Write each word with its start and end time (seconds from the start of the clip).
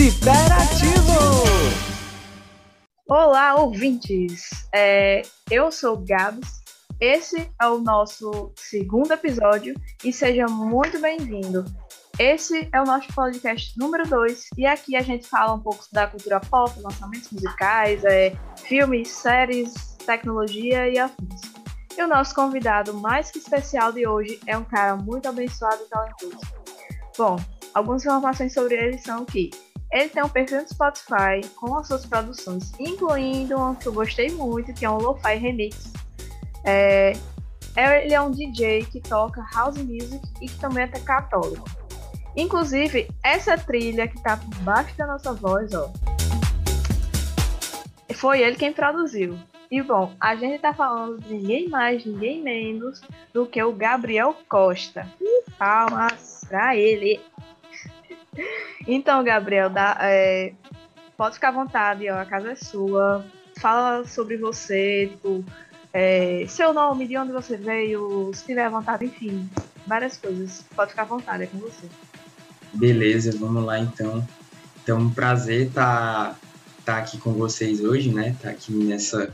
Hiperativo! 0.00 1.12
Olá, 3.06 3.56
ouvintes! 3.56 4.48
É, 4.74 5.20
eu 5.50 5.70
sou 5.70 5.98
Gabs, 5.98 6.62
esse 6.98 7.52
é 7.60 7.66
o 7.66 7.80
nosso 7.80 8.50
segundo 8.56 9.12
episódio 9.12 9.78
e 10.02 10.10
seja 10.10 10.46
muito 10.46 10.98
bem-vindo. 11.02 11.66
Esse 12.18 12.66
é 12.72 12.80
o 12.80 12.86
nosso 12.86 13.12
podcast 13.12 13.78
número 13.78 14.08
2 14.08 14.46
e 14.56 14.64
aqui 14.64 14.96
a 14.96 15.02
gente 15.02 15.28
fala 15.28 15.52
um 15.52 15.60
pouco 15.60 15.84
da 15.92 16.06
cultura 16.06 16.40
pop, 16.40 16.80
lançamentos 16.80 17.30
musicais, 17.30 18.02
é, 18.02 18.34
filmes, 18.64 19.08
séries, 19.08 19.74
tecnologia 20.06 20.88
e 20.88 20.98
afins. 20.98 21.42
E 21.94 22.02
o 22.02 22.08
nosso 22.08 22.34
convidado 22.34 22.94
mais 22.94 23.30
que 23.30 23.36
especial 23.36 23.92
de 23.92 24.08
hoje 24.08 24.40
é 24.46 24.56
um 24.56 24.64
cara 24.64 24.96
muito 24.96 25.28
abençoado 25.28 25.82
e 25.84 25.90
talentoso. 25.90 26.40
Bom, 27.18 27.38
algumas 27.74 28.02
informações 28.02 28.54
sobre 28.54 28.76
ele 28.76 28.96
são 28.96 29.26
que 29.26 29.50
ele 29.92 30.08
tem 30.08 30.22
um 30.22 30.28
perfil 30.28 30.62
no 30.62 30.68
Spotify 30.68 31.40
com 31.56 31.76
as 31.76 31.88
suas 31.88 32.06
produções, 32.06 32.72
incluindo 32.78 33.56
uma 33.56 33.74
que 33.74 33.88
eu 33.88 33.92
gostei 33.92 34.30
muito, 34.30 34.72
que 34.72 34.84
é 34.84 34.90
um 34.90 34.98
Lo-Fi 34.98 35.36
Remix. 35.36 35.92
É, 36.64 37.12
ele 37.76 38.14
é 38.14 38.20
um 38.20 38.30
DJ 38.30 38.84
que 38.84 39.00
toca 39.00 39.44
house 39.54 39.78
music 39.78 40.20
e 40.40 40.46
que 40.46 40.58
também 40.58 40.84
é 40.84 41.00
católico. 41.00 41.68
Inclusive, 42.36 43.08
essa 43.24 43.58
trilha 43.58 44.06
que 44.06 44.22
tá 44.22 44.36
por 44.36 44.54
baixo 44.62 44.96
da 44.96 45.06
nossa 45.06 45.32
voz, 45.32 45.74
ó, 45.74 45.90
foi 48.14 48.42
ele 48.42 48.56
quem 48.56 48.72
produziu. 48.72 49.36
E 49.70 49.80
bom, 49.82 50.12
a 50.20 50.34
gente 50.36 50.60
tá 50.60 50.74
falando 50.74 51.20
de 51.20 51.32
ninguém 51.32 51.68
mais, 51.68 52.04
ninguém 52.04 52.42
menos 52.42 53.00
do 53.32 53.46
que 53.46 53.62
o 53.62 53.72
Gabriel 53.72 54.36
Costa. 54.48 55.08
Palmas 55.56 56.44
pra 56.48 56.76
ele. 56.76 57.20
Então, 58.86 59.22
Gabriel, 59.22 59.70
dá, 59.70 59.96
é, 60.00 60.52
pode 61.16 61.34
ficar 61.34 61.48
à 61.48 61.52
vontade, 61.52 62.08
ó, 62.08 62.18
a 62.18 62.24
casa 62.24 62.52
é 62.52 62.56
sua. 62.56 63.24
Fala 63.58 64.06
sobre 64.06 64.36
você, 64.36 65.08
tipo, 65.08 65.44
é, 65.92 66.44
seu 66.48 66.72
nome, 66.72 67.06
de 67.06 67.16
onde 67.16 67.32
você 67.32 67.56
veio, 67.56 68.30
se 68.32 68.44
tiver 68.44 68.64
à 68.64 68.70
vontade, 68.70 69.04
enfim, 69.04 69.48
várias 69.86 70.16
coisas. 70.16 70.64
Pode 70.74 70.90
ficar 70.90 71.02
à 71.02 71.06
vontade, 71.06 71.44
é 71.44 71.46
com 71.46 71.58
você. 71.58 71.86
Beleza, 72.72 73.36
vamos 73.38 73.64
lá 73.64 73.78
então. 73.78 74.26
Então, 74.82 74.98
um 74.98 75.10
prazer 75.10 75.66
estar 75.68 76.30
tá, 76.30 76.36
tá 76.84 76.98
aqui 76.98 77.18
com 77.18 77.32
vocês 77.32 77.80
hoje, 77.80 78.12
né? 78.12 78.34
Tá 78.40 78.50
aqui 78.50 78.72
nessa 78.72 79.32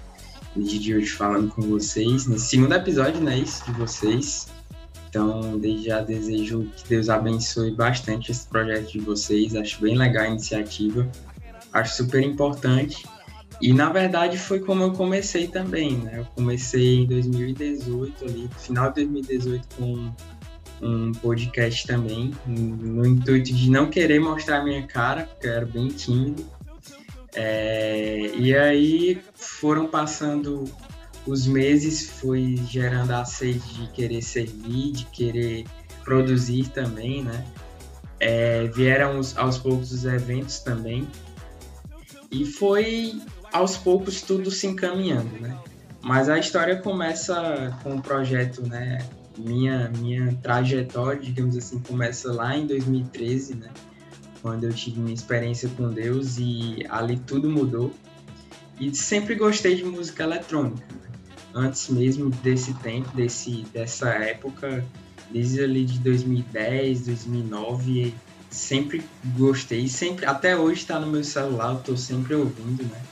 de 0.56 0.94
hoje 0.94 1.10
falando 1.10 1.50
com 1.50 1.62
vocês, 1.62 2.26
nesse 2.26 2.46
segundo 2.46 2.74
episódio, 2.74 3.20
né? 3.20 3.38
Isso 3.38 3.64
de 3.64 3.72
vocês. 3.72 4.48
Então, 5.16 5.58
desde 5.58 5.86
já 5.86 6.02
desejo 6.02 6.70
que 6.76 6.90
Deus 6.90 7.08
abençoe 7.08 7.70
bastante 7.70 8.30
esse 8.30 8.46
projeto 8.46 8.92
de 8.92 8.98
vocês. 8.98 9.56
Acho 9.56 9.80
bem 9.80 9.96
legal 9.96 10.24
a 10.24 10.28
iniciativa. 10.28 11.10
Acho 11.72 11.96
super 11.96 12.22
importante. 12.22 13.06
E 13.58 13.72
na 13.72 13.88
verdade 13.88 14.36
foi 14.36 14.60
como 14.60 14.82
eu 14.82 14.92
comecei 14.92 15.48
também, 15.48 15.96
né? 15.96 16.18
Eu 16.18 16.26
comecei 16.34 16.96
em 16.96 17.06
2018 17.06 18.24
ali, 18.26 18.50
final 18.58 18.92
de 18.92 19.06
2018 19.06 19.68
com 19.74 20.12
um 20.82 21.12
podcast 21.12 21.86
também, 21.86 22.34
no 22.46 23.06
intuito 23.06 23.54
de 23.54 23.70
não 23.70 23.88
querer 23.88 24.20
mostrar 24.20 24.62
minha 24.62 24.86
cara, 24.86 25.22
porque 25.22 25.46
eu 25.46 25.52
era 25.54 25.64
bem 25.64 25.88
tímido. 25.88 26.44
É, 27.34 28.32
e 28.36 28.54
aí 28.54 29.22
foram 29.34 29.86
passando 29.86 30.64
os 31.26 31.46
meses, 31.46 32.08
foi 32.08 32.56
gerando 32.68 33.10
a 33.10 33.24
sede 33.24 33.60
de 33.74 33.88
querer 33.88 34.22
servir, 34.22 34.92
de 34.92 35.04
querer 35.06 35.64
produzir 36.04 36.68
também, 36.68 37.24
né? 37.24 37.44
É, 38.20 38.66
vieram 38.68 39.18
os, 39.18 39.36
aos 39.36 39.58
poucos 39.58 39.92
os 39.92 40.04
eventos 40.04 40.60
também. 40.60 41.06
E 42.30 42.44
foi 42.44 43.20
aos 43.52 43.76
poucos 43.76 44.22
tudo 44.22 44.50
se 44.50 44.66
encaminhando, 44.66 45.38
né? 45.40 45.58
Mas 46.02 46.28
a 46.28 46.38
história 46.38 46.76
começa 46.76 47.76
com 47.82 47.90
o 47.90 47.94
um 47.94 48.00
projeto, 48.00 48.62
né? 48.66 48.98
Minha, 49.36 49.90
minha 49.98 50.32
trajetória, 50.42 51.20
digamos 51.20 51.56
assim, 51.56 51.80
começa 51.80 52.32
lá 52.32 52.56
em 52.56 52.66
2013, 52.66 53.56
né? 53.56 53.70
Quando 54.40 54.64
eu 54.64 54.72
tive 54.72 55.00
minha 55.00 55.14
experiência 55.14 55.68
com 55.76 55.90
Deus 55.90 56.38
e 56.38 56.86
ali 56.88 57.18
tudo 57.18 57.50
mudou. 57.50 57.92
E 58.78 58.94
sempre 58.94 59.34
gostei 59.34 59.74
de 59.74 59.84
música 59.84 60.22
eletrônica. 60.22 60.86
Antes 61.56 61.88
mesmo 61.88 62.28
desse 62.28 62.74
tempo, 62.74 63.08
desse, 63.16 63.62
dessa 63.72 64.10
época, 64.10 64.84
desde 65.30 65.64
ali 65.64 65.86
de 65.86 65.98
2010, 66.00 67.06
2009, 67.06 68.14
sempre 68.50 69.02
gostei, 69.38 69.88
sempre, 69.88 70.26
até 70.26 70.54
hoje 70.54 70.82
está 70.82 71.00
no 71.00 71.06
meu 71.06 71.24
celular, 71.24 71.70
eu 71.70 71.78
estou 71.78 71.96
sempre 71.96 72.34
ouvindo, 72.34 72.82
né? 72.82 73.02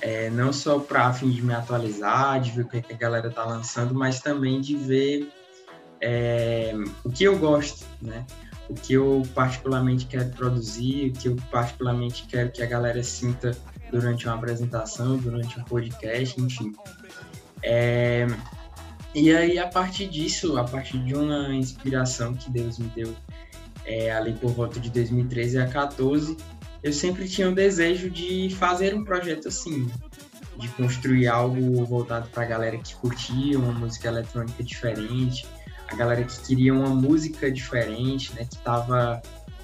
É, 0.00 0.30
não 0.30 0.54
só 0.54 0.78
para 0.78 1.12
fim 1.12 1.30
de 1.30 1.42
me 1.42 1.52
atualizar, 1.52 2.40
de 2.40 2.50
ver 2.52 2.62
o 2.62 2.68
que 2.68 2.94
a 2.94 2.96
galera 2.96 3.30
tá 3.30 3.44
lançando, 3.44 3.94
mas 3.94 4.20
também 4.20 4.58
de 4.58 4.74
ver 4.74 5.30
é, 6.00 6.72
o 7.04 7.10
que 7.10 7.24
eu 7.24 7.38
gosto, 7.38 7.84
né? 8.00 8.24
O 8.70 8.74
que 8.74 8.94
eu 8.94 9.22
particularmente 9.34 10.06
quero 10.06 10.30
produzir, 10.30 11.10
o 11.10 11.12
que 11.12 11.28
eu 11.28 11.36
particularmente 11.50 12.26
quero 12.26 12.50
que 12.50 12.62
a 12.62 12.66
galera 12.66 13.02
sinta 13.02 13.50
durante 13.90 14.26
uma 14.26 14.34
apresentação, 14.34 15.18
durante 15.18 15.60
um 15.60 15.64
podcast, 15.64 16.40
enfim. 16.40 16.72
É, 17.68 18.28
e 19.12 19.34
aí, 19.34 19.58
a 19.58 19.66
partir 19.66 20.06
disso, 20.06 20.56
a 20.56 20.62
partir 20.62 20.98
de 20.98 21.14
uma 21.14 21.52
inspiração 21.52 22.32
que 22.32 22.48
Deus 22.48 22.78
me 22.78 22.86
deu 22.94 23.12
é, 23.84 24.12
ali 24.12 24.34
por 24.34 24.52
volta 24.52 24.78
de 24.78 24.88
2013 24.88 25.58
a 25.58 25.62
2014, 25.62 26.36
eu 26.80 26.92
sempre 26.92 27.28
tinha 27.28 27.50
o 27.50 27.54
desejo 27.54 28.08
de 28.08 28.54
fazer 28.56 28.94
um 28.94 29.02
projeto 29.02 29.48
assim, 29.48 29.90
de 30.56 30.68
construir 30.68 31.26
algo 31.26 31.84
voltado 31.84 32.28
para 32.28 32.44
a 32.44 32.46
galera 32.46 32.78
que 32.78 32.94
curtia 32.94 33.58
uma 33.58 33.72
música 33.72 34.06
eletrônica 34.06 34.62
diferente, 34.62 35.44
a 35.88 35.96
galera 35.96 36.22
que 36.22 36.38
queria 36.42 36.72
uma 36.72 36.90
música 36.90 37.50
diferente, 37.50 38.32
né, 38.34 38.44
que 38.44 38.58
tava 38.58 39.20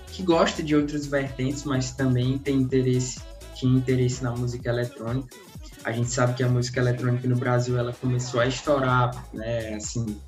que 0.09 0.25
gosta 0.25 0.61
de 0.61 0.75
outras 0.75 1.07
vertentes, 1.07 1.63
mas 1.65 1.93
também 1.93 2.37
tem 2.37 2.57
interesse, 2.57 3.21
tinha 3.55 3.73
interesse 3.73 4.25
na 4.25 4.33
música 4.33 4.71
eletrônica. 4.71 5.37
A 5.85 5.93
gente 5.93 6.11
sabe 6.11 6.35
que 6.35 6.43
a 6.43 6.49
música 6.49 6.81
eletrônica 6.81 7.27
no 7.27 7.37
Brasil 7.37 7.79
ela 7.79 7.93
começou 7.93 8.41
a 8.41 8.47
estourar, 8.47 9.11
né, 9.33 9.75
assim, 9.75 10.21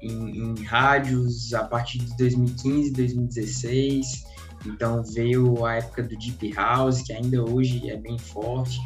em, 0.00 0.42
em 0.42 0.64
rádios 0.64 1.52
a 1.52 1.64
partir 1.64 1.98
de 1.98 2.16
2015, 2.16 2.92
2016 2.92 4.28
então 4.66 5.02
veio 5.02 5.64
a 5.64 5.76
época 5.76 6.02
do 6.02 6.16
Deep 6.16 6.52
House, 6.52 7.02
que 7.02 7.12
ainda 7.12 7.42
hoje 7.42 7.88
é 7.88 7.96
bem 7.96 8.18
forte. 8.18 8.78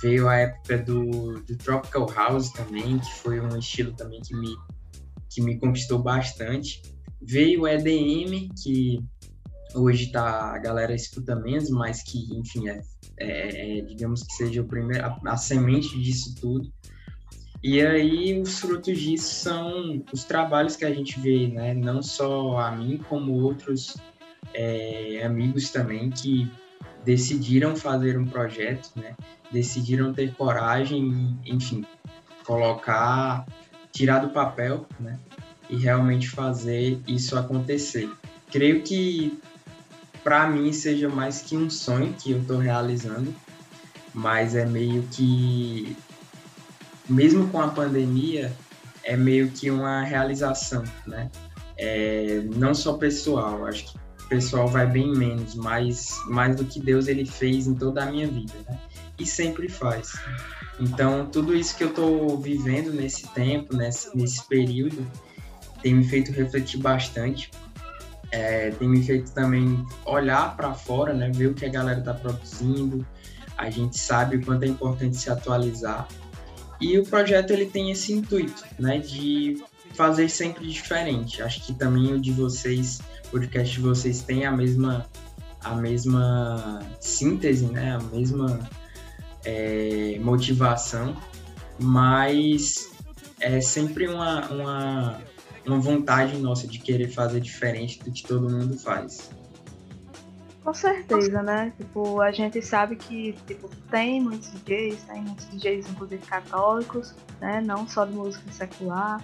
Veio 0.00 0.28
a 0.28 0.36
época 0.36 0.78
do, 0.78 1.40
do 1.40 1.56
Tropical 1.56 2.10
House 2.10 2.50
também, 2.50 2.98
que 2.98 3.12
foi 3.14 3.40
um 3.40 3.56
estilo 3.56 3.92
também 3.92 4.20
que 4.20 4.34
me, 4.36 4.54
que 5.30 5.40
me 5.40 5.58
conquistou 5.58 6.02
bastante. 6.02 6.82
Veio 7.22 7.62
o 7.62 7.68
EDM, 7.68 8.50
que 8.62 8.98
hoje 9.74 10.10
tá, 10.10 10.54
a 10.54 10.58
galera 10.58 10.94
escuta 10.94 11.36
menos, 11.36 11.70
mas 11.70 12.02
que, 12.02 12.36
enfim, 12.36 12.68
é, 12.68 12.82
é, 13.18 13.78
é 13.78 13.80
digamos 13.82 14.22
que 14.22 14.32
seja 14.34 14.60
o 14.60 14.64
primeiro, 14.64 15.04
a, 15.04 15.20
a 15.26 15.36
semente 15.36 16.00
disso 16.00 16.34
tudo. 16.40 16.72
E 17.62 17.80
aí 17.80 18.38
os 18.38 18.58
frutos 18.58 19.00
disso 19.00 19.34
são 19.34 20.04
os 20.12 20.24
trabalhos 20.24 20.76
que 20.76 20.84
a 20.84 20.92
gente 20.92 21.18
vê, 21.18 21.48
né? 21.48 21.72
Não 21.72 22.02
só 22.02 22.58
a 22.58 22.70
mim, 22.70 22.98
como 23.08 23.32
outros 23.40 23.96
é, 24.52 25.22
amigos 25.24 25.70
também 25.70 26.10
que 26.10 26.50
decidiram 27.06 27.74
fazer 27.74 28.18
um 28.18 28.26
projeto, 28.26 28.90
né? 28.96 29.16
Decidiram 29.50 30.12
ter 30.12 30.34
coragem 30.34 31.38
e, 31.44 31.54
enfim, 31.54 31.86
colocar, 32.44 33.46
tirar 33.92 34.18
do 34.18 34.28
papel, 34.28 34.86
né? 35.00 35.18
E 35.70 35.76
realmente 35.76 36.28
fazer 36.28 37.00
isso 37.08 37.34
acontecer. 37.38 38.10
Creio 38.50 38.82
que 38.82 39.38
para 40.24 40.48
mim 40.48 40.72
seja 40.72 41.08
mais 41.08 41.42
que 41.42 41.56
um 41.56 41.70
sonho 41.70 42.14
que 42.14 42.32
eu 42.32 42.40
estou 42.40 42.58
realizando, 42.58 43.32
mas 44.12 44.56
é 44.56 44.64
meio 44.64 45.02
que 45.12 45.96
mesmo 47.08 47.48
com 47.48 47.60
a 47.60 47.68
pandemia 47.68 48.50
é 49.04 49.16
meio 49.16 49.50
que 49.50 49.70
uma 49.70 50.02
realização, 50.02 50.82
né? 51.06 51.30
É, 51.76 52.42
não 52.56 52.74
só 52.74 52.94
pessoal, 52.94 53.66
acho 53.66 53.92
que 53.92 53.98
pessoal 54.28 54.66
vai 54.66 54.86
bem 54.86 55.12
menos, 55.14 55.54
mas 55.54 56.18
mais 56.26 56.56
do 56.56 56.64
que 56.64 56.80
Deus 56.80 57.06
ele 57.06 57.26
fez 57.26 57.66
em 57.66 57.74
toda 57.74 58.02
a 58.02 58.06
minha 58.06 58.26
vida, 58.26 58.54
né? 58.68 58.78
E 59.18 59.26
sempre 59.26 59.68
faz. 59.68 60.12
Então, 60.80 61.26
tudo 61.26 61.54
isso 61.54 61.76
que 61.76 61.84
eu 61.84 61.90
estou 61.90 62.38
vivendo 62.38 62.92
nesse 62.92 63.28
tempo, 63.28 63.76
nesse, 63.76 64.16
nesse 64.16 64.44
período, 64.48 65.06
tem 65.82 65.94
me 65.94 66.04
feito 66.04 66.32
refletir 66.32 66.78
bastante. 66.78 67.50
É, 68.34 68.70
tem 68.72 68.88
me 68.88 69.00
feito 69.00 69.30
também 69.30 69.86
olhar 70.04 70.56
para 70.56 70.74
fora, 70.74 71.14
né? 71.14 71.30
Ver 71.32 71.46
o 71.46 71.54
que 71.54 71.64
a 71.64 71.68
galera 71.68 72.00
está 72.00 72.12
produzindo. 72.12 73.06
A 73.56 73.70
gente 73.70 73.96
sabe 73.96 74.36
o 74.36 74.44
quanto 74.44 74.64
é 74.64 74.66
importante 74.66 75.16
se 75.16 75.30
atualizar. 75.30 76.08
E 76.80 76.98
o 76.98 77.06
projeto 77.06 77.52
ele 77.52 77.66
tem 77.66 77.92
esse 77.92 78.12
intuito, 78.12 78.64
né? 78.76 78.98
De 78.98 79.62
fazer 79.94 80.28
sempre 80.28 80.66
diferente. 80.66 81.42
Acho 81.42 81.64
que 81.64 81.72
também 81.74 82.12
o 82.12 82.20
de 82.20 82.32
vocês 82.32 83.00
podcast 83.30 83.72
de 83.72 83.80
vocês 83.80 84.22
tem 84.22 84.44
a 84.44 84.50
mesma 84.50 85.06
a 85.62 85.76
mesma 85.76 86.80
síntese, 87.00 87.66
né? 87.66 87.92
A 87.92 88.02
mesma 88.14 88.58
é, 89.44 90.18
motivação, 90.20 91.16
mas 91.78 92.90
é 93.38 93.60
sempre 93.60 94.08
uma, 94.08 94.46
uma, 94.48 95.20
uma 95.66 95.78
vontade 95.78 96.36
nossa 96.38 96.66
de 96.66 96.78
querer 96.78 97.08
fazer 97.08 97.40
diferente 97.40 98.02
do 98.02 98.10
que 98.10 98.22
todo 98.22 98.48
mundo 98.50 98.78
faz. 98.78 99.30
Com 100.62 100.72
certeza, 100.72 101.42
né? 101.42 101.72
Tipo, 101.76 102.22
a 102.22 102.32
gente 102.32 102.62
sabe 102.62 102.96
que 102.96 103.34
tipo, 103.46 103.68
tem 103.90 104.20
muitos 104.20 104.48
DJs, 104.50 105.02
tem 105.02 105.22
muitos 105.22 105.46
DJs, 105.50 105.90
inclusive 105.90 106.24
católicos, 106.26 107.14
né? 107.38 107.60
Não 107.60 107.86
só 107.86 108.06
de 108.06 108.14
música 108.14 108.50
secular. 108.50 109.22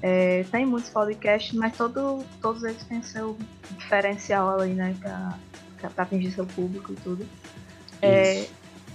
É, 0.00 0.44
tem 0.50 0.64
muitos 0.64 0.88
podcasts, 0.88 1.52
mas 1.52 1.76
todo, 1.76 2.24
todos 2.40 2.64
eles 2.64 2.82
têm 2.84 3.02
seu 3.02 3.36
diferencial 3.76 4.58
ali, 4.58 4.72
né? 4.72 4.96
Pra, 4.98 5.38
pra 5.90 6.04
atingir 6.04 6.32
seu 6.32 6.46
público 6.46 6.92
e 6.92 6.96
tudo. 6.96 7.26
É, 8.00 8.46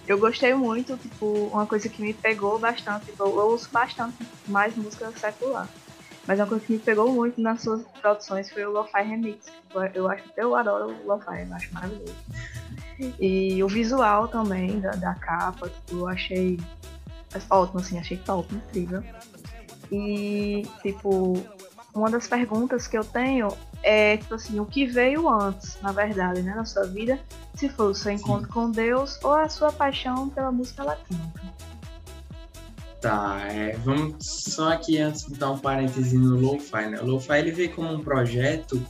eu 0.07 0.17
gostei 0.17 0.55
muito, 0.55 0.97
tipo, 0.97 1.49
uma 1.51 1.67
coisa 1.67 1.87
que 1.87 2.01
me 2.01 2.15
pegou 2.15 2.57
bastante, 2.57 3.05
tipo, 3.05 3.23
eu 3.23 3.37
ouço 3.37 3.69
bastante 3.71 4.15
mais 4.47 4.75
música 4.75 5.11
secular. 5.15 5.69
Mas 6.27 6.39
uma 6.39 6.47
coisa 6.47 6.65
que 6.65 6.73
me 6.73 6.79
pegou 6.79 7.11
muito 7.11 7.39
nas 7.39 7.61
suas 7.61 7.83
produções 8.01 8.49
foi 8.51 8.65
o 8.65 8.71
Lo-Fi 8.71 9.03
Remix. 9.03 9.45
Eu 9.93 10.09
acho 10.09 10.23
eu 10.35 10.55
adoro 10.55 10.87
o 10.87 11.07
Lo-Fi, 11.07 11.45
eu 11.47 11.53
acho 11.53 11.73
maravilhoso. 11.73 12.15
E 13.19 13.63
o 13.63 13.67
visual 13.67 14.27
também 14.27 14.79
da, 14.79 14.91
da 14.91 15.13
capa, 15.15 15.69
tipo, 15.69 15.97
eu 15.99 16.07
achei 16.07 16.59
ótimo, 17.49 17.79
assim, 17.79 17.99
achei 17.99 18.17
top, 18.17 18.53
incrível. 18.55 19.03
E, 19.91 20.67
tipo, 20.81 21.33
uma 21.93 22.09
das 22.09 22.27
perguntas 22.27 22.87
que 22.87 22.97
eu 22.97 23.03
tenho 23.03 23.49
é, 23.83 24.17
tipo 24.17 24.33
assim, 24.33 24.59
o 24.59 24.65
que 24.65 24.85
veio 24.85 25.29
antes, 25.29 25.77
na 25.81 25.91
verdade, 25.91 26.41
né, 26.41 26.55
na 26.55 26.65
sua 26.65 26.85
vida, 26.85 27.19
se 27.53 27.69
foi 27.69 27.91
o 27.91 27.93
seu 27.93 28.11
encontro 28.11 28.47
Sim. 28.47 28.51
com 28.53 28.71
Deus 28.71 29.19
ou 29.23 29.33
a 29.33 29.47
sua 29.47 29.71
paixão 29.71 30.27
pela 30.29 30.51
música 30.51 30.83
latina. 30.83 31.31
Tá, 33.05 33.39
é, 33.51 33.77
vamos 33.83 34.15
só 34.25 34.73
aqui 34.73 34.97
antes 34.97 35.27
de 35.27 35.35
dar 35.35 35.51
um 35.51 35.59
parêntese 35.59 36.17
no 36.17 36.39
Lo-Fi, 36.39 36.89
né? 36.89 36.99
O 36.99 37.05
Lo-Fi 37.05 37.37
ele 37.37 37.51
veio 37.51 37.71
como 37.71 37.93
um 37.93 37.99
projeto 37.99 38.83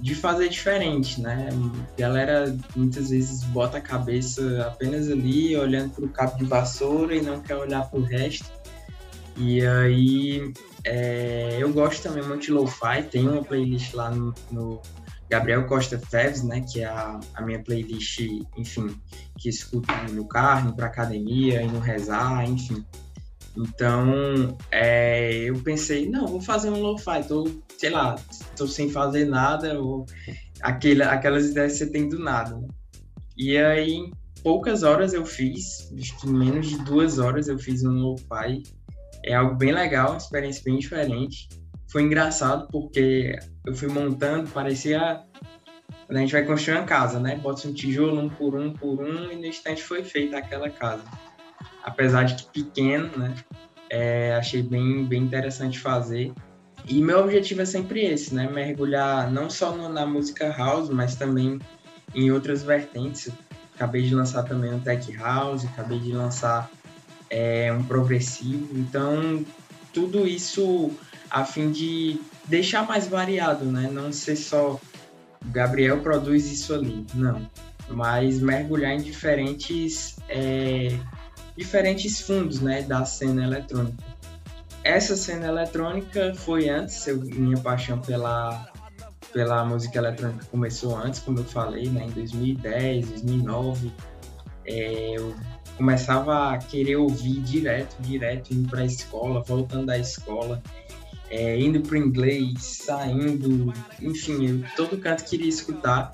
de 0.00 0.14
fazer 0.14 0.48
diferente, 0.48 1.20
né? 1.20 1.50
A 1.52 2.00
galera 2.00 2.56
muitas 2.74 3.10
vezes 3.10 3.44
bota 3.44 3.76
a 3.76 3.80
cabeça 3.82 4.62
apenas 4.66 5.10
ali, 5.10 5.54
olhando 5.58 5.90
para 5.90 6.04
o 6.06 6.08
cabo 6.08 6.38
de 6.38 6.46
vassoura 6.46 7.14
e 7.14 7.20
não 7.20 7.38
quer 7.38 7.56
olhar 7.56 7.82
para 7.90 8.00
o 8.00 8.02
resto. 8.02 8.50
E 9.36 9.60
aí, 9.60 10.50
é, 10.82 11.58
eu 11.60 11.70
gosto 11.70 12.02
também 12.02 12.22
muito 12.22 12.44
de 12.44 12.50
Lo-Fi, 12.50 13.02
tem 13.10 13.28
uma 13.28 13.44
playlist 13.44 13.92
lá 13.92 14.10
no, 14.10 14.32
no 14.50 14.80
Gabriel 15.28 15.66
Costa 15.66 15.98
Feves, 15.98 16.42
né? 16.42 16.62
Que 16.62 16.80
é 16.80 16.86
a, 16.86 17.20
a 17.34 17.42
minha 17.42 17.62
playlist, 17.62 18.20
enfim, 18.56 18.98
que 19.38 19.50
escuto 19.50 19.92
no 20.12 20.26
carro, 20.26 20.74
para 20.74 20.86
academia, 20.86 21.60
e 21.60 21.66
no 21.66 21.78
rezar, 21.78 22.42
enfim. 22.48 22.82
Então, 23.56 24.56
é, 24.70 25.32
eu 25.44 25.54
pensei, 25.60 26.08
não, 26.08 26.26
vou 26.26 26.40
fazer 26.40 26.70
um 26.70 26.80
lo-fi, 26.80 27.22
tô, 27.26 27.48
sei 27.78 27.90
lá, 27.90 28.16
tô 28.56 28.66
sem 28.66 28.90
fazer 28.90 29.26
nada, 29.26 29.80
ou 29.80 30.06
aquele, 30.60 31.02
aquelas 31.02 31.50
ideias 31.50 31.72
que 31.72 31.78
você 31.78 31.90
tem 31.90 32.08
do 32.08 32.18
nada. 32.18 32.56
Né? 32.56 32.66
E 33.36 33.56
aí, 33.56 33.92
em 33.92 34.12
poucas 34.42 34.82
horas 34.82 35.14
eu 35.14 35.24
fiz, 35.24 35.92
acho 35.96 36.20
que 36.20 36.28
em 36.28 36.32
menos 36.32 36.68
de 36.68 36.78
duas 36.78 37.18
horas 37.18 37.48
eu 37.48 37.58
fiz 37.58 37.84
um 37.84 37.92
lo-fi. 37.92 38.62
É 39.24 39.34
algo 39.34 39.54
bem 39.54 39.72
legal, 39.72 40.10
uma 40.10 40.18
experiência 40.18 40.62
bem 40.64 40.78
diferente. 40.78 41.48
Foi 41.88 42.02
engraçado 42.02 42.68
porque 42.72 43.38
eu 43.64 43.74
fui 43.74 43.88
montando, 43.88 44.50
parecia 44.50 45.22
a 46.06 46.18
gente 46.18 46.32
vai 46.32 46.44
construir 46.44 46.76
uma 46.76 46.84
casa, 46.84 47.18
né? 47.18 47.36
Bota 47.36 47.66
um 47.66 47.72
tijolo 47.72 48.20
um 48.20 48.28
por 48.28 48.54
um 48.54 48.72
por 48.72 49.00
um 49.00 49.30
e 49.30 49.36
no 49.36 49.46
instante 49.46 49.82
foi 49.82 50.04
feita 50.04 50.36
aquela 50.36 50.68
casa 50.68 51.02
apesar 51.84 52.24
de 52.24 52.34
que 52.34 52.64
pequeno, 52.64 53.10
né? 53.16 53.34
É, 53.90 54.34
achei 54.34 54.62
bem, 54.62 55.04
bem 55.04 55.22
interessante 55.22 55.78
fazer. 55.78 56.32
E 56.86 57.00
meu 57.00 57.20
objetivo 57.20 57.62
é 57.62 57.64
sempre 57.64 58.04
esse, 58.04 58.34
né? 58.34 58.48
Mergulhar 58.50 59.30
não 59.30 59.48
só 59.48 59.74
no, 59.74 59.88
na 59.88 60.06
música 60.06 60.50
house, 60.50 60.88
mas 60.88 61.14
também 61.14 61.60
em 62.14 62.30
outras 62.30 62.62
vertentes. 62.62 63.30
Acabei 63.74 64.02
de 64.02 64.14
lançar 64.14 64.42
também 64.44 64.72
um 64.72 64.80
tech 64.80 65.12
house, 65.12 65.64
acabei 65.64 65.98
de 65.98 66.12
lançar 66.12 66.70
é, 67.30 67.72
um 67.72 67.82
progressivo. 67.84 68.68
Então, 68.78 69.44
tudo 69.92 70.26
isso 70.26 70.90
a 71.30 71.44
fim 71.44 71.70
de 71.70 72.20
deixar 72.46 72.86
mais 72.86 73.06
variado, 73.06 73.64
né? 73.64 73.88
Não 73.92 74.12
ser 74.12 74.36
só 74.36 74.80
Gabriel 75.46 76.00
produz 76.00 76.50
isso 76.50 76.74
ali, 76.74 77.06
não. 77.14 77.48
Mas 77.88 78.40
mergulhar 78.40 78.92
em 78.92 79.02
diferentes 79.02 80.16
é, 80.28 80.98
diferentes 81.56 82.20
fundos 82.20 82.60
né, 82.60 82.82
da 82.82 83.04
cena 83.04 83.44
eletrônica. 83.44 84.02
Essa 84.82 85.16
cena 85.16 85.46
eletrônica 85.46 86.34
foi 86.34 86.68
antes, 86.68 87.06
eu, 87.06 87.18
minha 87.20 87.56
paixão 87.58 87.98
pela, 88.00 88.70
pela 89.32 89.64
música 89.64 89.98
eletrônica 89.98 90.44
começou 90.50 90.96
antes, 90.96 91.20
como 91.20 91.38
eu 91.38 91.44
falei, 91.44 91.88
né, 91.88 92.04
em 92.04 92.10
2010, 92.10 93.08
2009. 93.08 93.92
É, 94.66 95.14
eu 95.16 95.34
começava 95.76 96.52
a 96.52 96.58
querer 96.58 96.96
ouvir 96.96 97.40
direto, 97.40 97.96
direto, 98.00 98.52
indo 98.52 98.68
para 98.68 98.80
a 98.80 98.84
escola, 98.84 99.42
voltando 99.42 99.86
da 99.86 99.98
escola, 99.98 100.62
é, 101.30 101.58
indo 101.58 101.80
para 101.80 101.98
inglês, 101.98 102.62
saindo, 102.84 103.72
enfim, 104.00 104.46
eu, 104.46 104.64
todo 104.76 104.98
canto 104.98 105.24
queria 105.24 105.48
escutar. 105.48 106.12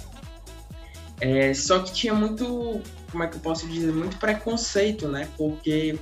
É, 1.21 1.53
só 1.53 1.81
que 1.81 1.93
tinha 1.93 2.15
muito 2.15 2.81
como 3.11 3.23
é 3.23 3.27
que 3.27 3.37
eu 3.37 3.41
posso 3.41 3.67
dizer, 3.67 3.93
muito 3.93 4.17
preconceito, 4.19 5.09
né? 5.09 5.29
Porque 5.37 5.99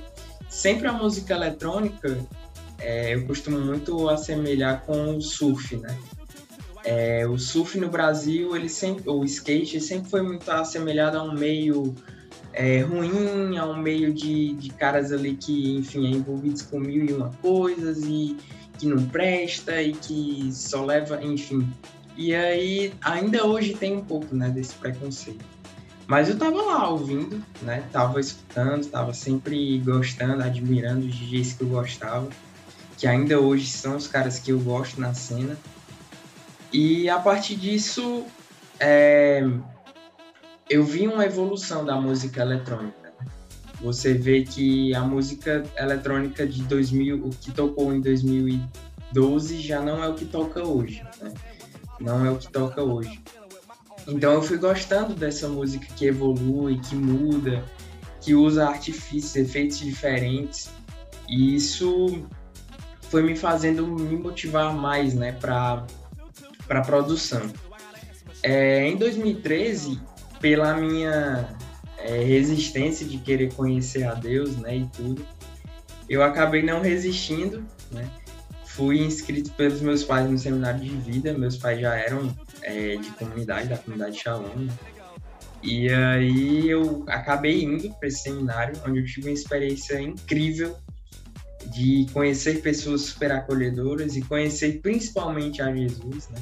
sempre 0.49 0.87
a 0.87 0.93
música 0.93 1.33
eletrônica 1.33 2.17
é, 2.79 3.15
eu 3.15 3.25
costumo 3.25 3.59
muito 3.59 4.09
assemelhar 4.09 4.81
com 4.81 5.17
o 5.17 5.21
surf, 5.21 5.75
né? 5.77 5.97
É, 6.85 7.27
o 7.27 7.37
surf 7.37 7.77
no 7.77 7.89
Brasil, 7.89 8.55
ele 8.55 8.69
sempre, 8.69 9.09
o 9.09 9.23
skate 9.25 9.81
sempre 9.81 10.09
foi 10.09 10.21
muito 10.21 10.49
assemelhado 10.49 11.17
a 11.17 11.23
um 11.23 11.33
meio 11.33 11.93
é, 12.53 12.81
ruim, 12.81 13.57
a 13.57 13.65
um 13.65 13.77
meio 13.77 14.13
de, 14.13 14.53
de 14.53 14.69
caras 14.69 15.11
ali 15.11 15.35
que, 15.35 15.75
enfim, 15.75 16.07
é 16.07 16.09
envolvidos 16.11 16.61
com 16.61 16.79
mil 16.79 17.05
e 17.05 17.13
uma 17.13 17.29
coisas 17.41 17.99
e 18.05 18.37
que 18.77 18.87
não 18.87 19.05
presta 19.07 19.81
e 19.81 19.91
que 19.93 20.49
só 20.53 20.85
leva, 20.85 21.23
enfim. 21.23 21.67
E 22.15 22.33
aí, 22.33 22.93
ainda 23.01 23.45
hoje 23.45 23.73
tem 23.73 23.97
um 23.97 24.03
pouco, 24.03 24.35
né, 24.35 24.49
desse 24.49 24.73
preconceito. 24.75 25.45
Mas 26.09 26.27
eu 26.27 26.39
tava 26.39 26.59
lá 26.59 26.89
ouvindo, 26.89 27.39
né? 27.61 27.83
Tava 27.91 28.19
escutando, 28.19 28.83
tava 28.87 29.13
sempre 29.13 29.77
gostando, 29.77 30.41
admirando 30.41 31.05
os 31.05 31.13
DJs 31.13 31.53
que 31.53 31.61
eu 31.61 31.67
gostava, 31.67 32.27
que 32.97 33.05
ainda 33.05 33.39
hoje 33.39 33.67
são 33.67 33.95
os 33.95 34.07
caras 34.07 34.39
que 34.39 34.51
eu 34.51 34.59
gosto 34.59 34.99
na 34.99 35.13
cena. 35.13 35.55
E 36.73 37.07
a 37.11 37.19
partir 37.19 37.57
disso, 37.57 38.25
é, 38.79 39.47
eu 40.67 40.83
vi 40.83 41.07
uma 41.07 41.23
evolução 41.25 41.85
da 41.85 42.01
música 42.01 42.41
eletrônica. 42.41 43.13
Né? 43.19 43.27
Você 43.79 44.15
vê 44.15 44.43
que 44.43 44.95
a 44.95 45.01
música 45.01 45.63
eletrônica 45.77 46.47
de 46.47 46.63
2000, 46.63 47.23
o 47.23 47.29
que 47.29 47.51
tocou 47.51 47.93
em 47.93 48.01
2012 48.01 49.61
já 49.61 49.79
não 49.79 50.03
é 50.03 50.09
o 50.09 50.15
que 50.15 50.25
toca 50.25 50.63
hoje, 50.63 51.03
né? 51.21 51.31
Não 51.99 52.25
é 52.25 52.31
o 52.31 52.37
que 52.37 52.51
toca 52.51 52.81
hoje. 52.81 53.21
Então 54.11 54.33
eu 54.33 54.41
fui 54.41 54.57
gostando 54.57 55.13
dessa 55.13 55.47
música 55.47 55.85
que 55.95 56.05
evolui, 56.05 56.79
que 56.79 56.95
muda, 56.95 57.63
que 58.21 58.33
usa 58.35 58.67
artifícios, 58.67 59.35
efeitos 59.35 59.79
diferentes. 59.79 60.69
E 61.27 61.55
isso 61.55 62.27
foi 63.01 63.23
me 63.23 63.35
fazendo 63.35 63.85
me 63.87 64.17
motivar 64.17 64.73
mais, 64.73 65.13
né, 65.13 65.33
para 65.33 65.85
para 66.67 66.81
produção. 66.81 67.41
É, 68.43 68.87
em 68.87 68.95
2013, 68.95 69.99
pela 70.39 70.75
minha 70.75 71.49
é, 71.97 72.23
resistência 72.23 73.05
de 73.05 73.17
querer 73.17 73.51
conhecer 73.53 74.03
a 74.03 74.13
Deus, 74.13 74.55
né, 74.57 74.77
e 74.77 74.85
tudo, 74.85 75.25
eu 76.09 76.23
acabei 76.23 76.63
não 76.63 76.81
resistindo, 76.81 77.65
né? 77.91 78.09
Fui 78.65 78.99
inscrito 78.99 79.51
pelos 79.51 79.81
meus 79.81 80.03
pais 80.03 80.29
no 80.29 80.37
seminário 80.37 80.79
de 80.79 80.89
vida. 80.89 81.37
Meus 81.37 81.57
pais 81.57 81.79
já 81.81 81.95
eram 81.95 82.35
é, 82.61 82.95
de 82.95 83.09
comunidade, 83.11 83.67
da 83.67 83.77
comunidade 83.77 84.19
Shalom. 84.19 84.67
E 85.61 85.89
aí 85.89 86.69
eu 86.69 87.03
acabei 87.07 87.63
indo 87.63 87.89
para 87.95 88.07
esse 88.07 88.23
seminário, 88.23 88.79
onde 88.87 88.99
eu 88.99 89.05
tive 89.05 89.27
uma 89.27 89.33
experiência 89.33 89.99
incrível 89.99 90.77
de 91.73 92.07
conhecer 92.13 92.61
pessoas 92.61 93.01
super 93.01 93.31
acolhedoras 93.31 94.15
e 94.15 94.21
conhecer 94.21 94.79
principalmente 94.81 95.61
a 95.61 95.73
Jesus, 95.75 96.29
né? 96.29 96.41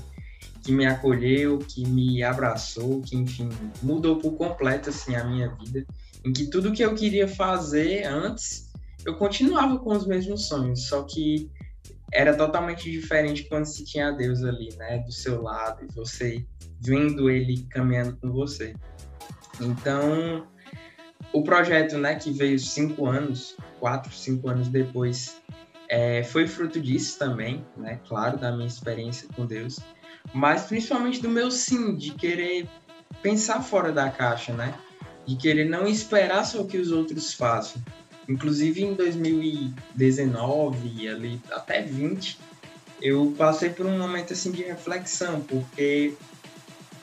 Que 0.63 0.71
me 0.71 0.86
acolheu, 0.86 1.59
que 1.59 1.86
me 1.88 2.21
abraçou, 2.21 3.01
que 3.01 3.15
enfim 3.15 3.50
mudou 3.81 4.17
por 4.17 4.33
completo 4.33 4.89
assim 4.89 5.15
a 5.15 5.24
minha 5.24 5.50
vida, 5.50 5.86
em 6.24 6.31
que 6.31 6.47
tudo 6.47 6.71
que 6.71 6.83
eu 6.83 6.93
queria 6.93 7.27
fazer 7.27 8.05
antes 8.05 8.67
eu 9.05 9.15
continuava 9.15 9.79
com 9.79 9.95
os 9.95 10.05
mesmos 10.05 10.47
sonhos, 10.47 10.88
só 10.88 11.03
que 11.03 11.50
era 12.12 12.36
totalmente 12.36 12.90
diferente 12.92 13.44
quando 13.44 13.66
se 13.66 13.84
tinha 13.84 14.12
Deus 14.12 14.44
ali, 14.44 14.70
né, 14.78 15.00
do 15.00 15.12
seu 15.12 15.42
lado, 15.42 15.86
e 15.86 15.94
você 15.94 16.46
vendo 16.80 17.30
ele 17.30 17.66
caminhando 17.70 18.18
com 18.18 18.32
você. 18.32 18.74
Então, 19.60 20.48
o 21.34 21.44
projeto, 21.44 21.98
né, 21.98 22.16
que 22.16 22.32
veio 22.32 22.58
cinco 22.60 23.06
anos, 23.06 23.58
quatro, 23.80 24.12
cinco 24.14 24.50
anos 24.50 24.68
depois, 24.70 25.42
é, 25.90 26.24
foi 26.24 26.48
fruto 26.48 26.80
disso 26.80 27.18
também, 27.20 27.66
né, 27.76 28.00
claro, 28.08 28.38
da 28.38 28.52
minha 28.52 28.68
experiência 28.68 29.28
com 29.36 29.46
Deus, 29.46 29.80
mas 30.34 30.64
principalmente 30.64 31.22
do 31.22 31.30
meu 31.30 31.50
sim, 31.52 31.96
de 31.96 32.12
querer 32.12 32.70
pensar 33.22 33.62
fora 33.62 33.92
da 33.92 34.10
caixa, 34.10 34.54
né, 34.54 34.78
de 35.26 35.36
querer 35.36 35.66
não 35.66 35.88
esperar 35.88 36.46
só 36.46 36.62
o 36.62 36.68
que 36.68 36.78
os 36.78 36.92
outros 36.92 37.34
façam. 37.34 37.82
Inclusive 38.27 38.84
em 38.84 38.93
2019 38.93 41.07
ali 41.07 41.41
até 41.51 41.81
20, 41.81 42.38
eu 43.01 43.34
passei 43.38 43.69
por 43.69 43.86
um 43.86 43.98
momento 43.98 44.34
assim 44.34 44.51
de 44.51 44.63
reflexão, 44.63 45.39
porque 45.41 46.13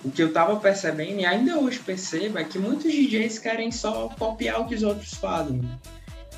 o 0.05 0.11
que 0.11 0.23
eu 0.23 0.29
estava 0.29 0.57
percebendo 0.57 1.21
e 1.21 1.25
ainda 1.25 1.59
hoje 1.59 1.79
percebo 1.79 2.39
é 2.39 2.45
que 2.45 2.59
muitos 2.59 2.93
DJs 2.93 3.39
querem 3.39 3.73
só 3.73 4.09
copiar 4.19 4.61
o 4.61 4.67
que 4.67 4.75
os 4.75 4.83
outros 4.83 5.15
fazem, 5.15 5.63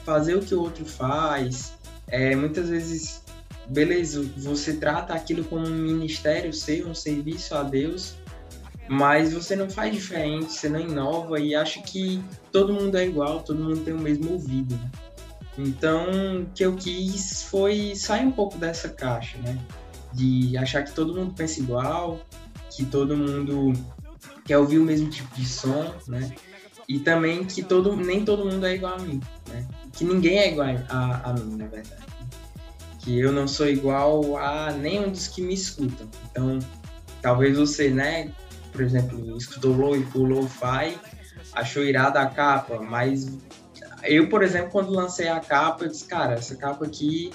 fazer 0.04 0.36
o 0.36 0.40
que 0.40 0.54
o 0.54 0.60
outro 0.60 0.84
faz. 0.84 1.72
É, 2.06 2.36
muitas 2.36 2.68
vezes, 2.68 3.22
beleza, 3.68 4.24
você 4.36 4.74
trata 4.74 5.14
aquilo 5.14 5.42
como 5.44 5.66
um 5.66 5.74
ministério 5.74 6.52
seu, 6.52 6.86
um 6.86 6.94
serviço 6.94 7.56
a 7.56 7.64
Deus, 7.64 8.14
mas 8.88 9.32
você 9.32 9.56
não 9.56 9.68
faz 9.68 9.92
diferente, 9.92 10.52
você 10.52 10.68
não 10.68 10.80
inova 10.80 11.40
e 11.40 11.54
acha 11.54 11.80
que 11.82 12.22
todo 12.52 12.72
mundo 12.72 12.96
é 12.96 13.06
igual, 13.06 13.42
todo 13.42 13.62
mundo 13.62 13.80
tem 13.80 13.94
o 13.94 13.98
mesmo 13.98 14.32
ouvido. 14.32 14.74
Né? 14.74 14.90
Então, 15.58 16.42
o 16.42 16.46
que 16.54 16.64
eu 16.64 16.76
quis 16.76 17.42
foi 17.44 17.94
sair 17.96 18.26
um 18.26 18.32
pouco 18.32 18.58
dessa 18.58 18.88
caixa, 18.88 19.38
né? 19.38 19.58
De 20.12 20.56
achar 20.56 20.82
que 20.84 20.92
todo 20.92 21.14
mundo 21.14 21.34
pensa 21.34 21.60
igual, 21.60 22.20
que 22.70 22.84
todo 22.84 23.16
mundo 23.16 23.72
quer 24.44 24.58
ouvir 24.58 24.78
o 24.78 24.84
mesmo 24.84 25.08
tipo 25.08 25.34
de 25.34 25.46
som, 25.46 25.94
né? 26.06 26.30
E 26.88 27.00
também 27.00 27.44
que 27.44 27.62
todo, 27.62 27.96
nem 27.96 28.24
todo 28.24 28.44
mundo 28.44 28.64
é 28.66 28.74
igual 28.74 28.94
a 28.94 28.98
mim, 28.98 29.20
né? 29.48 29.66
Que 29.92 30.04
ninguém 30.04 30.38
é 30.38 30.52
igual 30.52 30.68
a, 30.88 31.30
a 31.30 31.32
mim, 31.32 31.56
na 31.56 31.66
verdade. 31.66 32.04
Que 33.00 33.18
eu 33.18 33.32
não 33.32 33.48
sou 33.48 33.66
igual 33.66 34.36
a 34.36 34.72
nenhum 34.72 35.10
dos 35.10 35.26
que 35.26 35.40
me 35.40 35.54
escutam. 35.54 36.06
Então, 36.30 36.58
talvez 37.22 37.56
você, 37.56 37.88
né, 37.88 38.30
por 38.76 38.84
exemplo, 38.84 39.36
escutou 39.38 39.74
o 39.74 40.22
Lo-Fi, 40.22 40.98
achou 41.54 41.82
irada 41.82 42.20
a 42.20 42.26
capa, 42.26 42.78
mas 42.78 43.38
eu, 44.04 44.28
por 44.28 44.42
exemplo, 44.42 44.70
quando 44.70 44.90
lancei 44.90 45.28
a 45.28 45.40
capa, 45.40 45.84
eu 45.84 45.88
disse, 45.88 46.04
cara, 46.04 46.34
essa 46.34 46.54
capa 46.56 46.84
aqui 46.84 47.32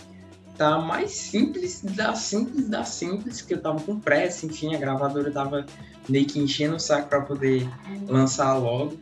tá 0.56 0.78
mais 0.78 1.12
simples 1.12 1.82
da 1.82 2.14
simples 2.14 2.70
da 2.70 2.84
simples, 2.84 3.42
que 3.42 3.56
eu 3.56 3.62
tava 3.62 3.80
com 3.80 4.00
pressa, 4.00 4.46
enfim, 4.46 4.76
a 4.76 4.78
gravadora 4.78 5.32
tava 5.32 5.66
meio 6.08 6.28
que 6.28 6.38
enchendo 6.38 6.76
o 6.76 6.80
saco 6.80 7.10
para 7.10 7.22
poder 7.22 7.68
lançar 8.08 8.54
logo. 8.54 9.00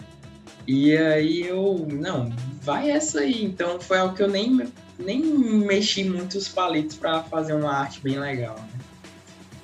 E 0.66 0.96
aí 0.96 1.42
eu, 1.42 1.86
não, 1.92 2.34
vai 2.62 2.90
essa 2.90 3.20
aí. 3.20 3.44
Então 3.44 3.82
foi 3.82 3.98
algo 3.98 4.16
que 4.16 4.24
eu 4.24 4.30
nem, 4.30 4.72
nem 4.98 5.22
mexi 5.22 6.06
muito 6.06 6.38
os 6.38 6.48
palitos 6.48 6.96
para 6.96 7.24
fazer 7.24 7.54
uma 7.54 7.74
arte 7.74 8.00
bem 8.02 8.18
legal. 8.18 8.56
Né? 8.56 8.80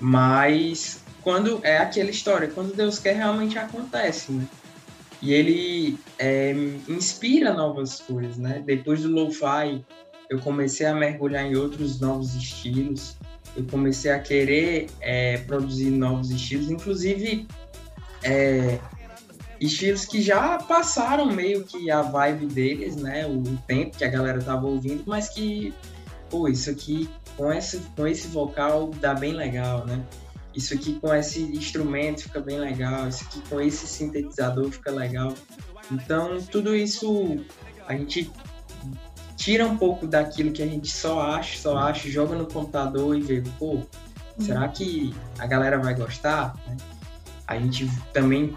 Mas 0.02 1.05
quando 1.26 1.60
é 1.64 1.80
aquela 1.80 2.12
história, 2.12 2.48
quando 2.48 2.76
Deus 2.76 3.00
quer 3.00 3.16
realmente 3.16 3.58
acontece, 3.58 4.32
né? 4.32 4.48
E 5.20 5.34
ele 5.34 5.98
é, 6.20 6.52
inspira 6.88 7.52
novas 7.52 8.00
coisas, 8.00 8.38
né? 8.38 8.62
Depois 8.64 9.02
do 9.02 9.10
lo-fi, 9.10 9.84
eu 10.30 10.40
comecei 10.40 10.86
a 10.86 10.94
mergulhar 10.94 11.44
em 11.44 11.56
outros 11.56 12.00
novos 12.00 12.36
estilos. 12.36 13.18
Eu 13.58 13.64
comecei 13.64 14.12
a 14.12 14.20
querer 14.20 14.88
é, 15.02 15.38
produzir 15.40 15.90
novos 15.90 16.30
estilos, 16.30 16.70
inclusive 16.70 17.48
é, 18.22 18.78
estilos 19.60 20.06
que 20.06 20.22
já 20.22 20.60
passaram 20.60 21.26
meio 21.26 21.64
que 21.64 21.90
a 21.90 22.04
vibe 22.04 22.46
deles, 22.46 22.98
né? 22.98 23.26
O 23.26 23.42
tempo 23.66 23.98
que 23.98 24.04
a 24.04 24.10
galera 24.10 24.44
tava 24.44 24.68
ouvindo, 24.68 25.02
mas 25.08 25.30
que, 25.30 25.74
pô, 26.30 26.48
isso 26.48 26.70
aqui 26.70 27.10
com 27.36 27.52
esse, 27.52 27.80
com 27.96 28.06
esse 28.06 28.28
vocal 28.28 28.92
dá 29.02 29.16
bem 29.16 29.34
legal, 29.34 29.88
né? 29.88 30.06
Isso 30.56 30.74
aqui 30.74 31.00
com 31.00 31.14
esse 31.14 31.42
instrumento 31.42 32.24
fica 32.24 32.40
bem 32.40 32.60
legal, 32.60 33.08
isso 33.08 33.26
aqui 33.26 33.42
com 33.50 33.60
esse 33.60 33.86
sintetizador 33.88 34.72
fica 34.72 34.92
legal. 34.92 35.34
Então, 35.92 36.42
tudo 36.52 36.76
isso 36.76 37.38
a 37.88 37.96
gente 37.96 38.32
tira 39.36 39.66
um 39.66 39.78
pouco 39.78 40.08
daquilo 40.08 40.52
que 40.52 40.64
a 40.64 40.66
gente 40.66 40.90
só 40.90 41.22
acha, 41.22 41.58
só 41.60 41.78
acha, 41.78 42.10
joga 42.10 42.36
no 42.36 42.46
computador 42.46 43.18
e 43.18 43.22
vê, 43.22 43.44
pô, 43.60 43.82
será 44.40 44.68
que 44.68 45.14
a 45.38 45.46
galera 45.46 45.78
vai 45.78 45.94
gostar? 45.94 46.56
A 47.46 47.60
gente 47.60 47.90
também, 48.14 48.56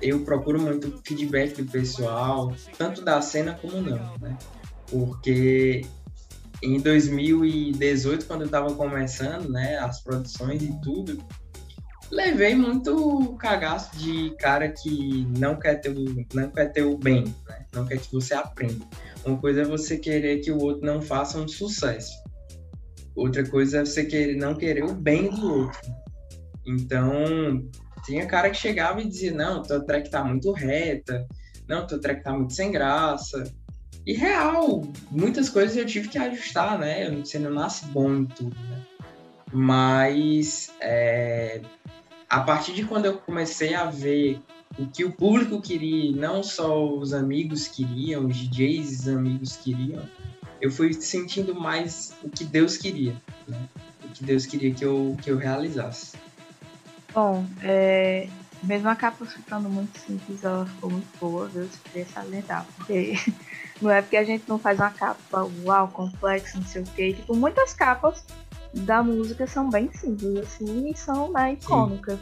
eu 0.00 0.20
procuro 0.20 0.60
muito 0.60 1.00
feedback 1.04 1.60
do 1.60 1.70
pessoal, 1.70 2.54
tanto 2.78 3.02
da 3.02 3.20
cena 3.20 3.58
como 3.60 3.82
não, 3.82 4.16
né? 4.18 4.38
Porque 4.88 5.84
em 6.62 6.78
2018, 6.78 8.26
quando 8.26 8.42
eu 8.42 8.46
estava 8.46 8.74
começando, 8.74 9.48
né, 9.48 9.78
as 9.78 10.00
produções 10.00 10.62
e 10.62 10.72
tudo, 10.80 11.22
levei 12.10 12.54
muito 12.54 13.36
cagaço 13.38 13.96
de 13.96 14.30
cara 14.36 14.68
que 14.68 15.26
não 15.38 15.56
quer 15.56 15.76
ter 15.76 15.90
o, 15.90 16.26
não 16.34 16.50
quer 16.50 16.72
ter 16.72 16.82
o 16.82 16.98
bem, 16.98 17.24
né? 17.48 17.66
não 17.72 17.86
quer 17.86 17.98
que 17.98 18.12
você 18.12 18.34
aprenda. 18.34 18.84
Uma 19.24 19.38
coisa 19.38 19.62
é 19.62 19.64
você 19.64 19.96
querer 19.96 20.40
que 20.40 20.50
o 20.50 20.58
outro 20.58 20.84
não 20.84 21.00
faça 21.00 21.38
um 21.38 21.46
sucesso. 21.46 22.12
Outra 23.14 23.46
coisa 23.48 23.78
é 23.78 23.84
você 23.84 24.04
querer, 24.04 24.36
não 24.36 24.54
querer 24.54 24.84
o 24.84 24.94
bem 24.94 25.30
do 25.30 25.60
outro. 25.60 25.80
Então, 26.66 27.68
tinha 28.04 28.26
cara 28.26 28.50
que 28.50 28.56
chegava 28.56 29.00
e 29.00 29.08
dizia, 29.08 29.32
não, 29.32 29.62
tua 29.62 29.84
track 29.84 30.10
tá 30.10 30.24
muito 30.24 30.52
reta, 30.52 31.26
não, 31.68 31.86
tua 31.86 32.00
track 32.00 32.22
tá 32.22 32.32
muito 32.32 32.52
sem 32.52 32.72
graça. 32.72 33.44
E 34.06 34.14
real, 34.14 34.82
muitas 35.10 35.48
coisas 35.48 35.76
eu 35.76 35.84
tive 35.84 36.08
que 36.08 36.18
ajustar, 36.18 36.78
né? 36.78 37.10
Você 37.16 37.38
não 37.38 37.50
nasce 37.50 37.84
bom 37.86 38.12
em 38.14 38.24
tudo, 38.24 38.56
né? 38.56 38.82
Mas 39.52 40.72
é, 40.80 41.60
a 42.30 42.40
partir 42.40 42.72
de 42.72 42.84
quando 42.84 43.06
eu 43.06 43.18
comecei 43.18 43.74
a 43.74 43.86
ver 43.86 44.40
o 44.78 44.86
que 44.86 45.04
o 45.04 45.10
público 45.10 45.60
queria, 45.60 46.14
não 46.14 46.44
só 46.44 46.88
os 46.88 47.12
amigos 47.12 47.66
queriam, 47.66 48.26
os 48.26 48.36
DJs 48.36 49.00
os 49.00 49.08
amigos 49.08 49.56
queriam, 49.56 50.08
eu 50.60 50.70
fui 50.70 50.92
sentindo 50.92 51.52
mais 51.54 52.14
o 52.22 52.30
que 52.30 52.44
Deus 52.44 52.76
queria, 52.76 53.16
né? 53.48 53.58
O 54.04 54.08
que 54.10 54.22
Deus 54.22 54.46
queria 54.46 54.72
que 54.72 54.84
eu, 54.84 55.16
que 55.20 55.28
eu 55.28 55.36
realizasse. 55.36 56.16
Bom, 57.12 57.44
é, 57.62 58.28
mesmo 58.62 58.88
a 58.88 58.94
capa 58.94 59.26
ficando 59.26 59.68
muito 59.68 59.98
simples, 59.98 60.44
ela 60.44 60.64
ficou 60.66 60.90
muito 60.90 61.08
boa, 61.18 61.48
Deus 61.48 61.70
queria 61.84 62.06
salientar, 62.06 62.64
porque 62.76 63.14
não 63.82 63.90
é 63.90 64.02
porque 64.02 64.16
a 64.16 64.24
gente 64.24 64.44
não 64.46 64.58
faz 64.58 64.78
uma 64.78 64.90
capa 64.90 65.48
uau, 65.64 65.88
complexa, 65.88 66.58
não 66.58 66.66
sei 66.66 66.82
o 66.82 66.86
quê. 66.94 67.12
Tipo, 67.14 67.34
muitas 67.34 67.72
capas 67.72 68.24
da 68.74 69.02
música 69.02 69.46
são 69.46 69.68
bem 69.68 69.90
simples, 69.92 70.38
assim, 70.38 70.90
e 70.90 70.96
são 70.96 71.32
né, 71.32 71.54
icônicas. 71.54 72.18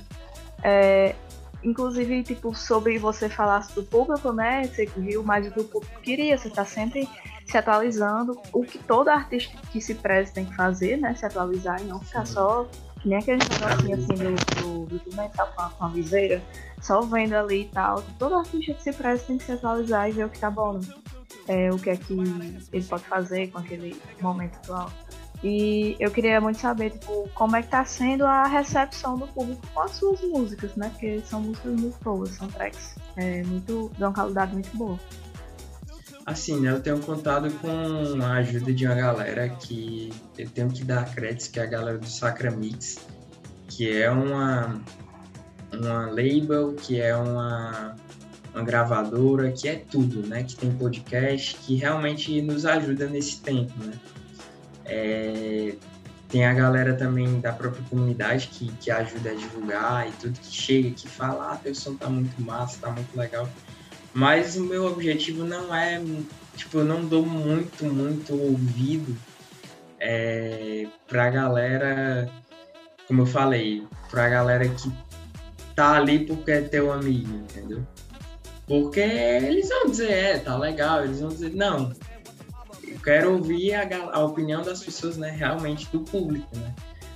É, 0.62 1.14
inclusive, 1.62 2.22
tipo, 2.22 2.54
sobre 2.54 2.98
você 2.98 3.28
falar 3.28 3.66
do 3.74 3.82
público, 3.82 4.32
né? 4.32 4.64
Você 4.64 4.86
viu 4.96 5.22
mais 5.22 5.46
o 5.46 5.50
que 5.50 5.60
o 5.60 5.64
público 5.64 6.00
queria, 6.00 6.36
você 6.36 6.50
tá 6.50 6.64
sempre 6.64 7.08
se 7.46 7.56
atualizando. 7.56 8.40
O 8.52 8.62
que 8.62 8.78
todo 8.78 9.08
artista 9.08 9.56
que 9.70 9.80
se 9.80 9.94
preze 9.94 10.32
tem 10.32 10.44
que 10.44 10.54
fazer, 10.54 10.96
né? 10.96 11.14
Se 11.14 11.26
atualizar 11.26 11.80
e 11.80 11.84
não 11.84 12.00
ficar 12.00 12.26
só 12.26 12.66
que 13.00 13.08
nem 13.08 13.18
aquele 13.18 13.38
negocinho 13.38 13.96
assim 13.96 14.60
do, 14.60 14.86
do, 14.86 14.98
do 14.98 15.16
mental 15.16 15.52
com 15.54 15.62
a, 15.62 15.70
com 15.70 15.84
a 15.84 15.88
viseira, 15.88 16.42
só 16.80 17.00
vendo 17.02 17.34
ali 17.34 17.62
e 17.62 17.68
tal. 17.68 18.02
Todo 18.18 18.34
artista 18.34 18.74
que 18.74 18.82
se 18.82 18.92
preze 18.92 19.24
tem 19.24 19.38
que 19.38 19.44
se 19.44 19.52
atualizar 19.52 20.08
e 20.08 20.12
ver 20.12 20.24
o 20.24 20.28
que 20.28 20.38
tá 20.38 20.50
bom, 20.50 20.72
né? 20.72 20.80
é, 21.48 21.72
o 21.72 21.78
que 21.78 21.90
é 21.90 21.96
que 21.96 22.12
ele 22.72 22.84
pode 22.84 23.04
fazer 23.04 23.48
com 23.48 23.58
aquele 23.58 24.00
momento 24.20 24.56
atual. 24.56 24.92
E 25.42 25.96
eu 26.00 26.10
queria 26.10 26.40
muito 26.40 26.58
saber, 26.58 26.90
tipo, 26.90 27.28
como 27.32 27.54
é 27.54 27.62
que 27.62 27.68
tá 27.68 27.84
sendo 27.84 28.24
a 28.24 28.44
recepção 28.46 29.16
do 29.16 29.26
público 29.28 29.62
com 29.72 29.80
as 29.80 29.92
suas 29.92 30.20
músicas, 30.22 30.74
né? 30.74 30.88
Porque 30.90 31.20
são 31.20 31.40
músicas 31.40 31.80
muito 31.80 31.96
boas, 32.02 32.30
são 32.30 32.48
tracks 32.48 32.96
é, 33.16 33.42
muito, 33.44 33.90
de 33.96 34.02
uma 34.02 34.12
qualidade 34.12 34.52
muito 34.52 34.76
boa. 34.76 34.98
Assim, 36.26 36.60
né? 36.60 36.72
Eu 36.72 36.80
tenho 36.80 36.98
contado 36.98 37.50
com 37.60 38.22
a 38.22 38.32
ajuda 38.34 38.72
de 38.72 38.84
uma 38.84 38.94
galera 38.96 39.48
que 39.48 40.12
eu 40.36 40.48
tenho 40.50 40.68
que 40.68 40.84
dar 40.84 41.08
créditos, 41.14 41.48
que 41.48 41.60
é 41.60 41.62
a 41.62 41.66
galera 41.66 41.98
do 41.98 42.06
Sacra 42.06 42.50
Mix, 42.50 42.98
que 43.68 43.90
é 43.96 44.10
uma, 44.10 44.80
uma 45.72 46.06
label, 46.06 46.74
que 46.74 47.00
é 47.00 47.16
uma, 47.16 47.94
uma 48.52 48.64
gravadora, 48.64 49.52
que 49.52 49.68
é 49.68 49.76
tudo, 49.76 50.26
né? 50.26 50.42
Que 50.42 50.56
tem 50.56 50.70
podcast, 50.72 51.54
que 51.58 51.76
realmente 51.76 52.42
nos 52.42 52.66
ajuda 52.66 53.06
nesse 53.06 53.40
tempo, 53.40 53.72
né? 53.84 53.92
É, 54.88 55.74
tem 56.28 56.44
a 56.44 56.52
galera 56.52 56.94
também 56.94 57.40
da 57.40 57.52
própria 57.52 57.82
comunidade 57.88 58.48
que, 58.48 58.70
que 58.72 58.90
ajuda 58.90 59.30
a 59.30 59.34
divulgar 59.34 60.08
e 60.08 60.12
tudo 60.12 60.38
que 60.38 60.54
chega, 60.54 60.90
que 60.90 61.08
fala, 61.08 61.52
ah, 61.52 61.56
teu 61.56 61.74
som 61.74 61.94
tá 61.94 62.08
muito 62.08 62.40
massa, 62.42 62.78
tá 62.80 62.90
muito 62.90 63.16
legal. 63.16 63.48
Mas 64.12 64.56
o 64.56 64.64
meu 64.64 64.86
objetivo 64.86 65.44
não 65.44 65.74
é, 65.74 66.02
tipo, 66.56 66.78
eu 66.78 66.84
não 66.84 67.04
dou 67.04 67.24
muito, 67.24 67.84
muito 67.84 68.34
ouvido 68.34 69.16
é, 70.00 70.86
pra 71.06 71.30
galera, 71.30 72.28
como 73.06 73.22
eu 73.22 73.26
falei, 73.26 73.86
pra 74.10 74.28
galera 74.28 74.68
que 74.68 74.92
tá 75.74 75.92
ali 75.92 76.26
porque 76.26 76.50
é 76.50 76.60
teu 76.62 76.92
amigo, 76.92 77.32
entendeu? 77.36 77.86
Porque 78.66 79.00
eles 79.00 79.68
vão 79.68 79.86
dizer, 79.86 80.10
é, 80.10 80.38
tá 80.38 80.58
legal, 80.58 81.04
eles 81.04 81.20
vão 81.20 81.30
dizer, 81.30 81.54
não. 81.54 81.92
Eu 82.86 82.98
quero 83.00 83.32
ouvir 83.32 83.74
a, 83.74 83.86
a 84.12 84.24
opinião 84.24 84.62
das 84.62 84.82
pessoas, 84.82 85.16
né, 85.16 85.30
realmente 85.30 85.88
do 85.90 86.00
público, 86.00 86.56
né? 86.56 86.74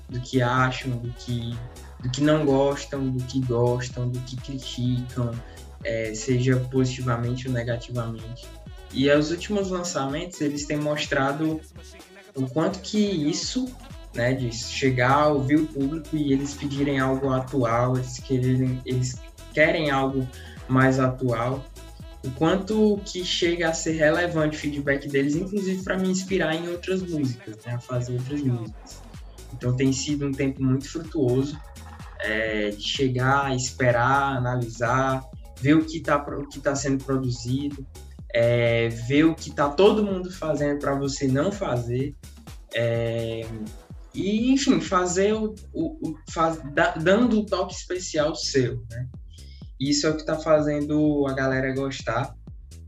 Do 0.09 0.21
que 0.21 0.42
acham, 0.42 0.90
do 0.90 1.11
que, 1.12 1.57
do 2.00 2.11
que 2.11 2.21
não 2.21 2.45
gostam, 2.45 3.09
do 3.09 3.25
que 3.25 3.40
gostam, 3.40 4.09
do 4.09 4.19
que 4.21 4.37
criticam, 4.37 5.33
é, 5.85 6.14
seja 6.14 6.57
positivamente 6.71 7.49
ou 7.49 7.54
negativamente. 7.54 8.47
E 8.92 9.11
os 9.11 9.31
últimos 9.31 9.71
lançamentos, 9.71 10.40
eles 10.40 10.66
têm 10.66 10.76
mostrado 10.76 11.61
o 12.35 12.47
quanto 12.49 12.81
que 12.81 12.99
isso, 12.99 13.75
né, 14.14 14.35
de 14.35 14.52
chegar, 14.52 15.28
ouvir 15.28 15.57
o 15.57 15.66
público 15.66 16.14
e 16.14 16.33
eles 16.33 16.54
pedirem 16.54 16.99
algo 17.00 17.31
atual, 17.31 17.97
eles 17.97 18.23
eles 18.85 19.19
querem 19.54 19.90
algo 19.90 20.28
mais 20.69 20.99
atual, 20.99 21.64
o 22.25 22.31
quanto 22.33 23.00
que 23.05 23.25
chega 23.25 23.69
a 23.69 23.75
ser 23.75 23.93
relevante 23.93 24.57
o 24.57 24.61
feedback 24.61 25.09
deles, 25.09 25.35
inclusive 25.35 25.83
para 25.83 25.99
me 25.99 26.09
inspirar 26.09 26.55
em 26.55 26.69
outras 26.69 27.02
músicas, 27.02 27.57
né, 27.64 27.75
a 27.75 27.81
fazer 27.81 28.12
outras 28.14 28.43
músicas. 28.43 29.02
Então 29.52 29.75
tem 29.75 29.93
sido 29.93 30.26
um 30.26 30.33
tempo 30.33 30.62
muito 30.62 30.88
frutuoso 30.88 31.59
é, 32.21 32.71
de 32.71 32.83
chegar, 32.83 33.55
esperar, 33.55 34.37
analisar, 34.37 35.23
ver 35.61 35.75
o 35.75 35.85
que 35.85 35.99
está 35.99 36.25
tá 36.62 36.75
sendo 36.75 37.05
produzido, 37.05 37.87
é, 38.33 38.88
ver 38.88 39.25
o 39.25 39.35
que 39.35 39.50
está 39.50 39.69
todo 39.69 40.05
mundo 40.05 40.31
fazendo 40.31 40.79
para 40.79 40.95
você 40.95 41.26
não 41.26 41.50
fazer. 41.50 42.14
É, 42.75 43.43
e, 44.14 44.52
enfim, 44.52 44.81
fazer 44.81 45.33
o, 45.33 45.55
o, 45.73 46.11
o 46.11 46.19
faz, 46.31 46.61
da, 46.73 46.93
dando 46.93 47.41
o 47.41 47.47
toque 47.47 47.75
especial 47.75 48.35
seu, 48.35 48.85
né? 48.91 49.09
Isso 49.88 50.06
é 50.06 50.10
o 50.10 50.14
que 50.14 50.20
está 50.20 50.36
fazendo 50.36 51.26
a 51.26 51.32
galera 51.32 51.74
gostar. 51.74 52.34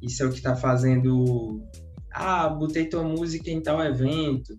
Isso 0.01 0.23
é 0.23 0.27
o 0.27 0.31
que 0.31 0.37
está 0.37 0.55
fazendo. 0.55 1.63
Ah, 2.13 2.49
botei 2.49 2.87
tua 2.87 3.03
música 3.03 3.51
em 3.51 3.61
tal 3.61 3.83
evento. 3.83 4.57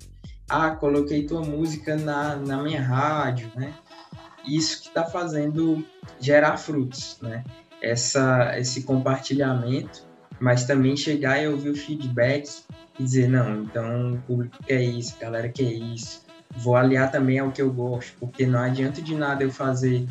Ah, 0.49 0.71
coloquei 0.71 1.25
tua 1.25 1.41
música 1.41 1.95
na, 1.95 2.35
na 2.35 2.61
minha 2.61 2.81
rádio, 2.81 3.49
né? 3.55 3.73
Isso 4.47 4.81
que 4.81 4.87
está 4.89 5.05
fazendo 5.05 5.83
gerar 6.19 6.57
frutos, 6.57 7.17
né? 7.21 7.43
Essa, 7.81 8.57
esse 8.57 8.83
compartilhamento 8.83 10.05
mas 10.39 10.65
também 10.65 10.95
chegar 10.97 11.41
e 11.41 11.47
ouvir 11.47 11.69
o 11.69 11.75
feedback 11.75 12.49
e 12.99 13.03
dizer, 13.03 13.27
não, 13.29 13.63
então 13.63 14.13
o 14.13 14.21
público 14.21 14.57
quer 14.63 14.81
isso, 14.81 15.15
a 15.17 15.23
galera 15.23 15.49
quer 15.49 15.71
isso, 15.71 16.21
vou 16.57 16.75
aliar 16.75 17.11
também 17.11 17.39
ao 17.39 17.51
que 17.51 17.61
eu 17.61 17.71
gosto, 17.71 18.13
porque 18.19 18.45
não 18.45 18.59
adianta 18.59 19.01
de 19.01 19.15
nada 19.15 19.43
eu 19.43 19.51
fazer 19.51 20.07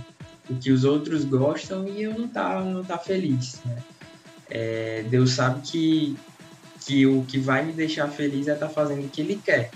o 0.48 0.54
que 0.56 0.70
os 0.70 0.84
outros 0.84 1.24
gostam 1.24 1.88
e 1.88 2.02
eu 2.02 2.18
não 2.18 2.28
tá, 2.28 2.60
não 2.60 2.84
tá 2.84 2.98
feliz, 2.98 3.60
né? 3.64 3.82
É, 4.50 5.02
Deus 5.08 5.32
sabe 5.32 5.60
que, 5.62 6.16
que 6.80 7.06
o 7.06 7.24
que 7.24 7.38
vai 7.38 7.64
me 7.64 7.72
deixar 7.72 8.08
feliz 8.08 8.46
é 8.46 8.54
estar 8.54 8.66
tá 8.66 8.72
fazendo 8.72 9.06
o 9.06 9.08
que 9.08 9.20
Ele 9.20 9.40
quer. 9.42 9.70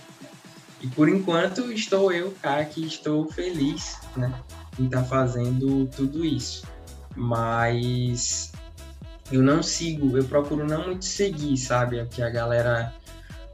E 0.81 0.87
por 0.87 1.09
enquanto 1.09 1.73
estou 1.73 2.13
eu, 2.13 2.33
cara, 2.43 2.65
que 2.65 2.87
estou 2.87 3.31
feliz, 3.31 3.97
né? 4.17 4.33
Em 4.79 4.85
estar 4.85 5.03
tá 5.03 5.05
fazendo 5.05 5.87
tudo 5.97 6.25
isso. 6.25 6.67
Mas 7.17 8.53
eu 9.33 9.43
não 9.43 9.63
sigo, 9.63 10.17
eu 10.17 10.25
procuro 10.25 10.67
não 10.67 10.87
muito 10.87 11.05
seguir, 11.05 11.57
sabe? 11.57 12.05
Que 12.07 12.23
a 12.23 12.31
galera, 12.31 12.95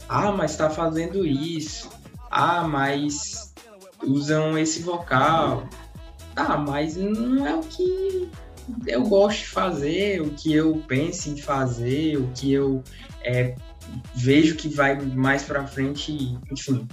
ah, 0.08 0.30
mas 0.32 0.56
tá 0.56 0.68
fazendo 0.68 1.24
isso, 1.24 1.88
ah, 2.30 2.64
mas 2.64 3.54
usam 4.02 4.58
esse 4.58 4.82
vocal, 4.82 5.66
tá, 6.34 6.56
mas 6.56 6.96
não 6.96 7.46
é 7.46 7.54
o 7.54 7.60
que 7.60 8.28
eu 8.86 9.02
gosto 9.02 9.40
de 9.40 9.48
fazer, 9.48 10.22
o 10.22 10.30
que 10.30 10.52
eu 10.52 10.82
penso 10.88 11.30
em 11.30 11.36
fazer, 11.36 12.16
o 12.16 12.28
que 12.34 12.52
eu 12.52 12.82
é, 13.22 13.54
vejo 14.14 14.56
que 14.56 14.68
vai 14.68 14.98
mais 15.00 15.42
para 15.42 15.66
frente, 15.66 16.38
enfim. 16.50 16.86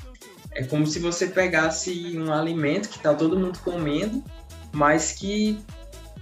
É 0.54 0.64
como 0.64 0.86
se 0.86 1.00
você 1.00 1.28
pegasse 1.28 2.18
um 2.18 2.32
alimento 2.34 2.90
que 2.90 3.00
tá 3.00 3.14
todo 3.14 3.40
mundo 3.40 3.60
comendo, 3.60 4.22
mas 4.74 5.14
que 5.14 5.60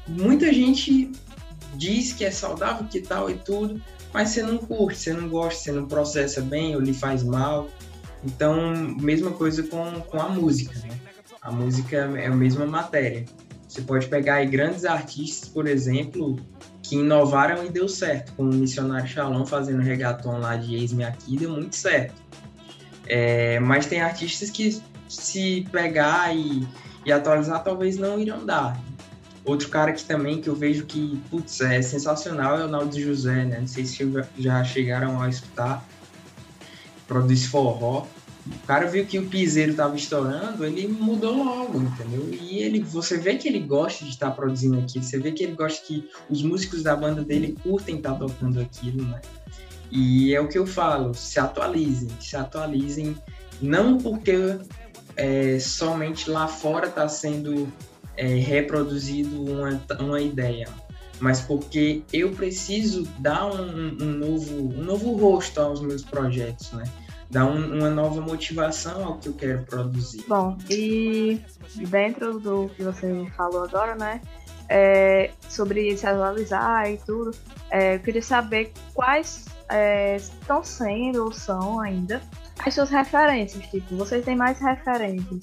muita 0.08 0.54
gente 0.54 1.12
diz 1.76 2.14
que 2.14 2.24
é 2.24 2.32
saudável, 2.32 2.86
que 2.88 3.02
tal 3.02 3.30
e 3.30 3.36
tudo, 3.36 3.82
mas 4.14 4.30
você 4.30 4.44
não 4.44 4.58
curte, 4.58 5.00
você 5.00 5.14
não 5.14 5.28
gosta, 5.30 5.64
você 5.64 5.72
não 5.72 5.88
processa 5.88 6.42
bem 6.42 6.76
ou 6.76 6.82
lhe 6.82 6.94
faz 6.94 7.24
mal. 7.24 7.70
Então, 8.24 8.76
mesma 9.00 9.32
coisa 9.32 9.64
com, 9.64 10.02
com 10.02 10.22
a 10.22 10.30
música, 10.30 10.78
né? 10.80 11.09
A 11.42 11.52
música 11.52 11.98
é 12.18 12.28
a 12.28 12.36
mesma 12.36 12.66
matéria. 12.66 13.26
Você 13.68 13.82
pode 13.82 14.08
pegar 14.08 14.36
aí 14.36 14.48
grandes 14.48 14.84
artistas, 14.84 15.48
por 15.48 15.68
exemplo, 15.68 16.38
que 16.82 16.96
inovaram 16.96 17.64
e 17.64 17.70
deu 17.70 17.88
certo, 17.88 18.34
como 18.34 18.52
o 18.52 18.56
Missionário 18.56 19.08
Shalom 19.08 19.46
fazendo 19.46 19.82
regaton 19.82 20.40
lá 20.40 20.56
de 20.56 20.76
Ex-me 20.76 21.04
Aqui, 21.04 21.38
deu 21.38 21.52
muito 21.52 21.76
certo. 21.76 22.16
É, 23.08 23.60
mas 23.60 23.86
tem 23.86 24.02
artistas 24.02 24.50
que 24.50 24.82
se 25.08 25.68
pegar 25.72 26.36
e, 26.36 26.68
e 27.06 27.12
atualizar 27.12 27.64
talvez 27.64 27.98
não 27.98 28.20
irão 28.20 28.46
dar. 28.46 28.80
Outro 29.46 29.70
cara 29.70 29.94
que 29.94 30.04
também 30.04 30.42
que 30.42 30.50
eu 30.50 30.56
vejo 30.56 30.86
que, 30.86 31.22
putz, 31.30 31.62
é 31.62 31.82
sensacional 31.82 32.60
é 32.60 32.66
o 32.66 32.68
Naldo 32.68 33.00
José, 33.00 33.46
né? 33.46 33.60
Não 33.60 33.68
sei 33.68 33.86
se 33.86 34.08
já 34.38 34.64
chegaram 34.64 35.22
a 35.22 35.30
escutar. 35.30 35.84
Produz 37.08 37.46
forró. 37.46 38.06
O 38.52 38.68
cara 38.68 38.88
viu 38.88 39.06
que 39.06 39.20
o 39.20 39.28
piseiro 39.28 39.74
tava 39.74 39.96
estourando, 39.96 40.66
ele 40.66 40.88
mudou 40.88 41.44
logo, 41.44 41.82
entendeu? 41.82 42.30
E 42.32 42.60
ele, 42.60 42.82
você 42.82 43.18
vê 43.18 43.36
que 43.36 43.48
ele 43.48 43.60
gosta 43.60 44.04
de 44.04 44.12
estar 44.12 44.32
produzindo 44.32 44.80
aquilo, 44.80 45.04
você 45.04 45.20
vê 45.20 45.32
que 45.32 45.44
ele 45.44 45.54
gosta 45.54 45.86
que 45.86 46.10
os 46.30 46.42
músicos 46.42 46.84
da 46.84 46.96
banda 46.96 47.24
dele 47.24 47.56
curtem 47.62 47.98
estar 47.98 48.16
tocando 48.16 48.60
aquilo, 48.60 49.04
né? 49.04 49.22
E 49.92 50.34
é 50.34 50.42
o 50.42 50.48
que 50.48 50.58
eu 50.58 50.68
falo, 50.68 51.14
se 51.14 51.40
atualizem, 51.40 52.10
se 52.20 52.36
atualizem, 52.36 53.16
não 53.62 53.98
porque 53.98 54.60
é, 55.16 55.60
somente 55.60 56.30
lá 56.30 56.48
fora 56.48 56.88
está 56.88 57.08
sendo 57.08 57.72
é, 58.16 58.26
reproduzido 58.28 59.44
uma, 59.44 59.82
uma 60.00 60.22
ideia, 60.22 60.68
mas 61.20 61.42
porque 61.42 62.04
eu 62.14 62.32
preciso 62.32 63.04
dar 63.20 63.46
um, 63.48 63.98
um, 64.02 64.12
novo, 64.18 64.56
um 64.56 64.84
novo 64.84 65.16
rosto 65.16 65.60
aos 65.60 65.82
meus 65.82 66.04
projetos, 66.04 66.72
né? 66.72 66.84
Dar 67.30 67.46
um, 67.46 67.78
uma 67.78 67.90
nova 67.90 68.22
motivação 68.22 69.06
ao 69.06 69.18
que 69.18 69.30
eu 69.30 69.34
quero 69.34 69.64
produzir. 69.64 70.26
Bom, 70.28 70.58
e 70.70 71.40
dentro 71.88 72.40
do 72.40 72.70
que 72.70 72.84
você 72.84 73.28
falou 73.38 73.64
agora, 73.64 73.96
né? 73.96 74.22
É, 74.68 75.32
sobre 75.48 75.98
se 75.98 76.06
atualizar 76.06 76.90
e 76.90 76.98
tudo, 76.98 77.32
é, 77.72 77.96
eu 77.96 78.00
queria 78.00 78.22
saber 78.22 78.72
quais 78.94 79.46
é, 79.68 80.16
estão 80.16 80.64
sendo 80.64 81.26
ou 81.26 81.32
são 81.32 81.80
ainda 81.80 82.22
as 82.66 82.74
suas 82.74 82.90
referências. 82.90 83.66
Tipo, 83.68 83.96
vocês 83.96 84.24
têm 84.26 84.36
mais 84.36 84.60
referências 84.60 85.42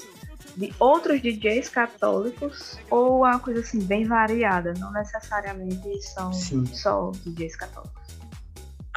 de 0.56 0.72
outros 0.78 1.20
DJs 1.20 1.68
católicos 1.68 2.78
ou 2.90 3.18
uma 3.18 3.38
coisa 3.38 3.60
assim 3.60 3.80
bem 3.82 4.06
variada, 4.06 4.72
não 4.78 4.90
necessariamente 4.92 6.02
são 6.02 6.32
Sim. 6.32 6.64
só 6.66 7.12
DJs 7.24 7.56
católicos? 7.56 8.05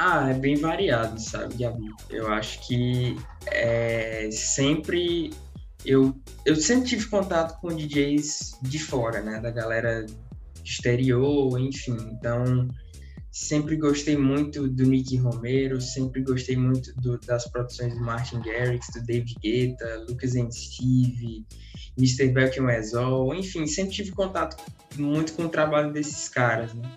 Ah, 0.02 0.30
é 0.30 0.32
bem 0.32 0.56
variado, 0.56 1.20
sabe, 1.20 1.62
Gabi? 1.62 1.84
Eu 2.08 2.26
acho 2.28 2.66
que 2.66 3.18
é, 3.48 4.30
sempre 4.32 5.30
eu, 5.84 6.18
eu 6.46 6.56
sempre 6.56 6.88
tive 6.88 7.04
contato 7.04 7.60
com 7.60 7.68
DJs 7.68 8.52
de 8.62 8.78
fora, 8.78 9.20
né, 9.20 9.38
da 9.40 9.50
galera 9.50 10.06
exterior, 10.64 11.60
enfim. 11.60 11.98
Então, 12.12 12.66
sempre 13.30 13.76
gostei 13.76 14.16
muito 14.16 14.66
do 14.68 14.84
Nick 14.84 15.18
Romero, 15.18 15.78
sempre 15.82 16.22
gostei 16.22 16.56
muito 16.56 16.98
do, 16.98 17.18
das 17.18 17.46
produções 17.50 17.92
do 17.92 18.00
Martin 18.00 18.40
Garrix, 18.40 18.86
do 18.94 19.02
David 19.02 19.36
Guetta, 19.42 20.06
Lucas 20.08 20.34
and 20.34 20.50
Steve, 20.50 21.44
Mr. 21.98 22.28
Belkin 22.28 22.62
Wesol, 22.62 23.34
enfim, 23.34 23.66
sempre 23.66 23.96
tive 23.96 24.12
contato 24.12 24.56
muito 24.96 25.34
com 25.34 25.44
o 25.44 25.48
trabalho 25.50 25.92
desses 25.92 26.26
caras, 26.26 26.72
né? 26.72 26.90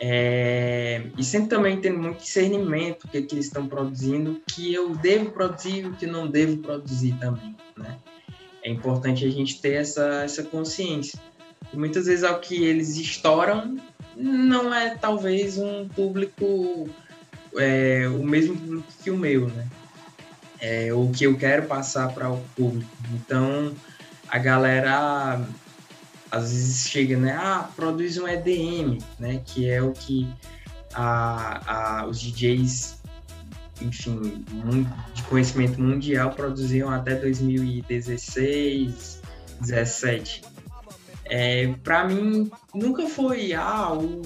É, 0.00 1.02
e 1.16 1.24
sempre 1.24 1.48
também 1.48 1.80
tendo 1.80 1.98
muito 1.98 2.18
discernimento 2.18 3.06
do 3.06 3.10
que, 3.10 3.22
que 3.22 3.34
eles 3.34 3.46
estão 3.46 3.66
produzindo, 3.66 4.40
que 4.46 4.72
eu 4.72 4.94
devo 4.94 5.30
produzir 5.32 5.80
e 5.80 5.86
o 5.86 5.92
que 5.94 6.06
não 6.06 6.28
devo 6.28 6.58
produzir 6.58 7.16
também, 7.18 7.56
né? 7.76 7.98
É 8.62 8.70
importante 8.70 9.24
a 9.24 9.30
gente 9.30 9.60
ter 9.60 9.74
essa, 9.74 10.22
essa 10.22 10.42
consciência. 10.42 11.18
E 11.72 11.76
muitas 11.76 12.06
vezes 12.06 12.22
ao 12.22 12.38
que 12.38 12.64
eles 12.64 12.96
estouram 12.96 13.76
não 14.16 14.72
é 14.74 14.96
talvez 14.96 15.58
um 15.58 15.88
público, 15.88 16.88
é, 17.56 18.08
o 18.08 18.24
mesmo 18.24 18.56
público 18.56 18.92
que 19.02 19.10
o 19.10 19.16
meu, 19.16 19.48
né? 19.48 19.66
É, 20.60 20.92
o 20.92 21.10
que 21.10 21.24
eu 21.24 21.36
quero 21.36 21.66
passar 21.66 22.12
para 22.12 22.30
o 22.30 22.40
público. 22.56 22.90
Então, 23.14 23.72
a 24.28 24.38
galera 24.38 25.40
às 26.30 26.52
vezes 26.52 26.88
chega, 26.88 27.16
né? 27.16 27.32
Ah, 27.32 27.68
produz 27.74 28.16
um 28.18 28.28
EDM, 28.28 28.98
né? 29.18 29.42
Que 29.44 29.68
é 29.68 29.82
o 29.82 29.92
que 29.92 30.28
a, 30.94 32.00
a, 32.00 32.06
os 32.06 32.20
DJs, 32.20 32.98
enfim, 33.80 34.44
de 35.14 35.22
conhecimento 35.24 35.80
mundial 35.80 36.30
produziam 36.32 36.90
até 36.90 37.14
2016, 37.14 39.22
17. 39.60 40.42
É, 41.24 41.68
para 41.84 42.08
mim, 42.08 42.50
nunca 42.74 43.06
foi 43.06 43.52
ah, 43.52 43.92
o, 43.92 44.22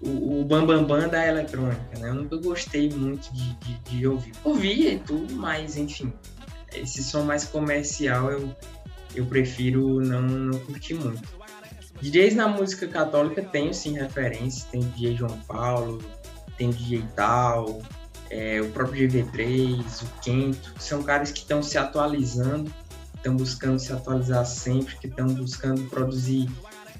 o, 0.00 0.40
o 0.40 0.44
bambambam 0.44 0.86
bam, 0.86 1.00
bam 1.00 1.08
da 1.08 1.26
eletrônica, 1.26 1.98
né? 1.98 2.08
Eu 2.08 2.14
nunca 2.14 2.36
gostei 2.36 2.88
muito 2.90 3.32
de, 3.32 3.52
de, 3.54 3.74
de 3.80 4.06
ouvir. 4.06 4.32
Ouvia 4.44 4.94
e 4.94 4.98
tudo, 5.00 5.34
mas 5.34 5.76
enfim, 5.76 6.12
esse 6.72 7.02
som 7.02 7.22
mais 7.22 7.44
comercial 7.44 8.30
eu, 8.30 8.54
eu 9.14 9.24
prefiro 9.26 10.00
não, 10.00 10.22
não 10.22 10.58
curtir 10.60 10.94
muito. 10.94 11.22
DJs 12.00 12.34
na 12.34 12.48
música 12.48 12.86
católica 12.86 13.42
tenho 13.42 13.72
sim 13.72 13.94
referências, 13.94 14.64
tem 14.64 14.80
DJ 14.80 15.16
João 15.16 15.38
Paulo, 15.46 16.02
tem 16.56 16.70
DJ 16.70 17.04
Tal, 17.14 17.80
é, 18.30 18.60
o 18.60 18.68
próprio 18.70 19.08
GV3, 19.08 20.02
o 20.02 20.20
Kento, 20.20 20.74
são 20.78 21.02
caras 21.02 21.30
que 21.30 21.40
estão 21.40 21.62
se 21.62 21.78
atualizando, 21.78 22.70
estão 23.14 23.36
buscando 23.36 23.78
se 23.78 23.92
atualizar 23.92 24.44
sempre, 24.44 24.96
que 24.98 25.06
estão 25.06 25.26
buscando 25.28 25.82
produzir 25.88 26.48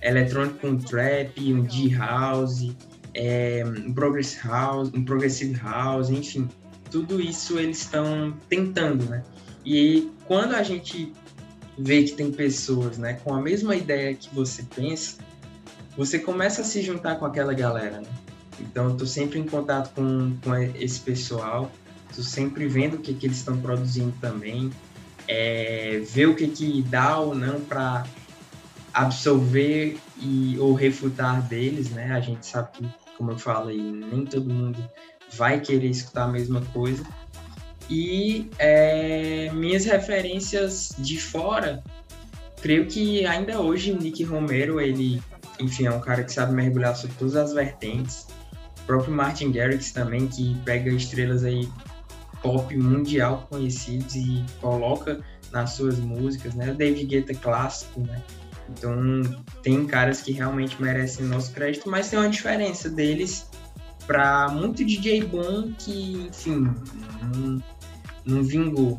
eletrônico 0.01 0.59
com 0.59 0.77
trap, 0.79 1.53
um 1.53 1.63
D-House, 1.63 2.73
é, 3.15 3.65
um, 3.65 3.93
progress 3.93 4.39
house, 4.45 4.91
um 4.95 5.05
Progressive 5.05 5.59
House, 5.61 6.11
enfim, 6.11 6.49
tudo 6.91 7.21
isso 7.21 7.59
eles 7.59 7.79
estão 7.79 8.37
tentando, 8.49 9.05
né? 9.05 9.23
E 9.65 10.11
quando 10.27 10.55
a 10.55 10.63
gente 10.63 11.13
vê 11.77 12.05
que 12.05 12.13
tem 12.13 12.31
pessoas, 12.31 12.99
né, 12.99 13.15
com 13.25 13.35
a 13.35 13.41
mesma 13.41 13.75
ideia 13.75 14.15
que 14.15 14.33
você 14.35 14.63
pensa, 14.75 15.19
você 15.97 16.19
começa 16.19 16.63
a 16.63 16.65
se 16.65 16.83
juntar 16.83 17.17
com 17.17 17.27
aquela 17.27 17.55
galera, 17.55 18.01
né? 18.01 18.09
Então, 18.61 18.91
eu 18.91 18.97
tô 18.97 19.07
sempre 19.07 19.39
em 19.39 19.47
contato 19.47 19.93
com, 19.95 20.37
com 20.43 20.55
esse 20.55 21.01
pessoal, 21.01 21.71
tô 22.15 22.23
sempre 22.23 22.67
vendo 22.67 22.95
o 22.95 22.99
que, 22.99 23.15
que 23.15 23.27
eles 23.27 23.39
estão 23.39 23.61
produzindo 23.61 24.13
também, 24.21 24.71
é, 25.27 26.01
ver 26.13 26.27
o 26.27 26.35
que, 26.35 26.49
que 26.49 26.83
dá 26.83 27.19
ou 27.19 27.35
não 27.35 27.61
para 27.61 28.05
absorver 28.93 29.99
e, 30.19 30.57
ou 30.59 30.75
refutar 30.75 31.43
deles, 31.43 31.91
né? 31.91 32.13
A 32.13 32.21
gente 32.21 32.47
sabe 32.47 32.71
que, 32.73 32.89
como 33.17 33.33
eu 33.33 33.39
falei, 33.39 33.81
nem 33.81 34.25
todo 34.25 34.53
mundo 34.53 34.79
vai 35.33 35.61
querer 35.61 35.89
escutar 35.89 36.25
a 36.25 36.29
mesma 36.29 36.61
coisa. 36.73 37.05
E 37.91 38.51
é, 38.59 39.51
minhas 39.53 39.85
referências 39.85 40.95
de 40.99 41.21
fora, 41.21 41.83
creio 42.63 42.87
que 42.87 43.27
ainda 43.27 43.61
hoje 43.61 43.93
Nick 43.93 44.25
Romero, 44.25 44.81
ele, 44.81 45.23
enfim, 45.61 45.87
é 45.87 45.91
um 45.91 46.01
cara 46.01 46.25
que 46.25 46.33
sabe 46.33 46.55
mergulhar 46.55 46.97
sobre 46.97 47.17
todas 47.17 47.37
as 47.37 47.53
vertentes. 47.53 48.27
O 48.81 48.87
próprio 48.87 49.13
Martin 49.13 49.53
Garrix 49.53 49.93
também, 49.93 50.27
que 50.27 50.57
pega 50.65 50.91
estrelas 50.91 51.45
aí 51.45 51.69
pop 52.43 52.77
mundial 52.77 53.47
conhecidos 53.49 54.15
e 54.15 54.45
coloca 54.61 55.21
nas 55.51 55.71
suas 55.71 55.99
músicas, 55.99 56.55
né? 56.55 56.75
David 56.75 57.07
Guetta 57.07 57.35
clássico, 57.35 58.01
né? 58.01 58.23
Então, 58.69 59.23
tem 59.63 59.87
caras 59.87 60.23
que 60.23 60.33
realmente 60.33 60.81
merecem 60.81 61.27
nosso 61.27 61.53
crédito, 61.53 61.89
mas 61.89 62.09
tem 62.09 62.19
uma 62.19 62.29
diferença 62.29 62.89
deles 62.89 63.47
para 64.07 64.49
muito 64.49 64.85
DJ 64.85 65.25
bom 65.25 65.73
que, 65.79 66.29
enfim, 66.29 66.71
não, 67.23 67.63
não 68.25 68.43
vingou. 68.43 68.99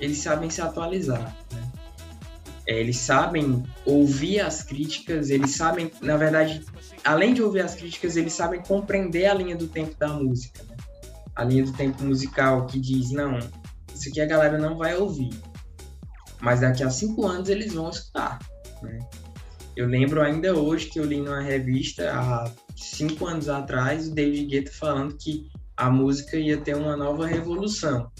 Eles 0.00 0.18
sabem 0.18 0.48
se 0.50 0.60
atualizar, 0.60 1.36
né? 1.52 1.70
É, 2.66 2.78
eles 2.78 2.98
sabem 2.98 3.64
ouvir 3.84 4.40
as 4.40 4.62
críticas, 4.62 5.28
eles 5.28 5.56
sabem, 5.56 5.90
na 6.00 6.16
verdade, 6.16 6.64
além 7.04 7.34
de 7.34 7.42
ouvir 7.42 7.62
as 7.62 7.74
críticas, 7.74 8.16
eles 8.16 8.32
sabem 8.32 8.60
compreender 8.60 9.26
a 9.26 9.34
linha 9.34 9.56
do 9.56 9.66
tempo 9.66 9.96
da 9.98 10.08
música. 10.08 10.62
Né? 10.62 10.76
A 11.34 11.42
linha 11.42 11.64
do 11.64 11.72
tempo 11.72 12.04
musical 12.04 12.66
que 12.66 12.78
diz, 12.78 13.10
não, 13.10 13.38
isso 13.92 14.08
aqui 14.08 14.20
a 14.20 14.26
galera 14.26 14.56
não 14.56 14.76
vai 14.76 14.94
ouvir. 14.94 15.30
Mas 16.40 16.60
daqui 16.60 16.84
a 16.84 16.90
cinco 16.90 17.26
anos 17.26 17.48
eles 17.48 17.74
vão 17.74 17.90
escutar. 17.90 18.38
Né? 18.82 18.98
Eu 19.74 19.88
lembro 19.88 20.22
ainda 20.22 20.54
hoje 20.54 20.86
que 20.86 21.00
eu 21.00 21.04
li 21.04 21.20
numa 21.20 21.40
revista, 21.40 22.12
há 22.12 22.52
cinco 22.76 23.26
anos 23.26 23.48
atrás, 23.48 24.06
o 24.06 24.14
David 24.14 24.46
Guetta 24.46 24.70
falando 24.72 25.16
que 25.16 25.48
a 25.76 25.90
música 25.90 26.36
ia 26.36 26.58
ter 26.58 26.76
uma 26.76 26.96
nova 26.96 27.26
revolução. 27.26 28.10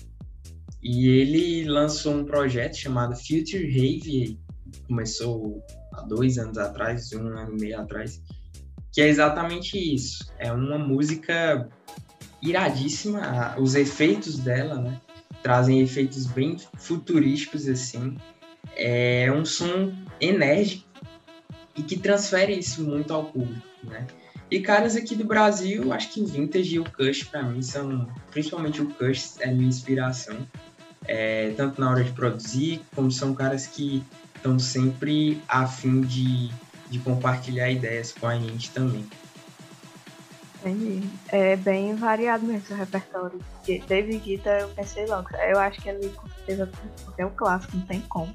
E 0.83 1.09
ele 1.09 1.65
lançou 1.65 2.15
um 2.15 2.25
projeto 2.25 2.77
chamado 2.77 3.15
Future 3.15 3.67
Rave, 3.67 4.39
começou 4.87 5.63
há 5.93 6.03
dois 6.03 6.39
anos 6.39 6.57
atrás, 6.57 7.13
um 7.13 7.27
ano 7.27 7.57
e 7.57 7.61
meio 7.61 7.81
atrás, 7.81 8.23
que 8.93 9.01
é 9.01 9.09
exatamente 9.09 9.79
isso. 9.79 10.33
É 10.39 10.51
uma 10.53 10.79
música 10.79 11.69
iradíssima, 12.43 13.57
os 13.59 13.75
efeitos 13.75 14.39
dela, 14.39 14.77
né? 14.77 15.01
Trazem 15.43 15.81
efeitos 15.81 16.27
bem 16.27 16.57
futurísticos, 16.79 17.69
assim. 17.69 18.17
É 18.77 19.31
um 19.33 19.45
som 19.45 19.93
enérgico 20.21 20.89
e 21.77 21.83
que 21.83 21.99
transfere 21.99 22.59
isso 22.59 22.83
muito 22.83 23.13
ao 23.13 23.27
público, 23.27 23.67
né? 23.85 24.07
E 24.51 24.61
caras 24.61 24.97
aqui 24.97 25.15
do 25.15 25.25
Brasil, 25.25 25.93
acho 25.93 26.13
que 26.13 26.21
o 26.21 26.27
Vintage 26.27 26.75
e 26.75 26.81
o 26.81 26.85
Kush, 26.85 27.23
para 27.25 27.43
mim, 27.43 27.63
são... 27.63 28.09
Principalmente 28.33 28.83
o 28.83 28.87
Kush 28.95 29.37
é 29.39 29.53
minha 29.53 29.69
inspiração. 29.69 30.37
É, 31.13 31.53
tanto 31.57 31.81
na 31.81 31.91
hora 31.91 32.05
de 32.05 32.13
produzir, 32.13 32.83
como 32.95 33.11
são 33.11 33.35
caras 33.35 33.67
que 33.67 34.05
estão 34.37 34.59
sempre 34.59 35.43
a 35.49 35.67
fim 35.67 36.03
de 36.03 36.51
de 36.91 36.99
compartilhar 36.99 37.71
ideias 37.71 38.13
com 38.13 38.27
a 38.27 38.37
gente 38.37 38.71
também. 38.73 39.09
Entendi. 40.59 41.09
É 41.29 41.57
bem 41.57 41.95
variado 41.95 42.45
mesmo 42.45 42.75
o 42.75 42.79
repertório. 42.79 43.41
Porque 43.55 43.83
David 43.87 44.19
Guetta 44.19 44.51
eu 44.59 44.69
pensei 44.71 45.07
logo. 45.07 45.29
Eu 45.37 45.59
acho 45.59 45.81
que 45.81 45.89
ele 45.89 46.09
com 46.11 46.29
certeza 46.29 46.69
é 47.17 47.25
um 47.25 47.31
clássico, 47.31 47.77
não 47.77 47.87
tem 47.87 48.01
como. 48.03 48.35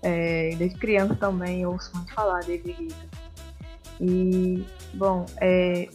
É, 0.00 0.54
desde 0.56 0.78
criança 0.78 1.16
também 1.16 1.62
eu 1.62 1.72
ouço 1.72 1.90
muito 1.94 2.14
falar 2.14 2.40
David 2.44 2.72
Guetta. 2.72 3.18
E, 4.00 4.64
bom, 4.94 5.26
é, 5.40 5.88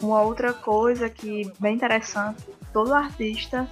uma 0.00 0.22
outra 0.22 0.54
coisa 0.54 1.10
que 1.10 1.52
bem 1.60 1.76
interessante, 1.76 2.42
todo 2.72 2.94
artista 2.94 3.68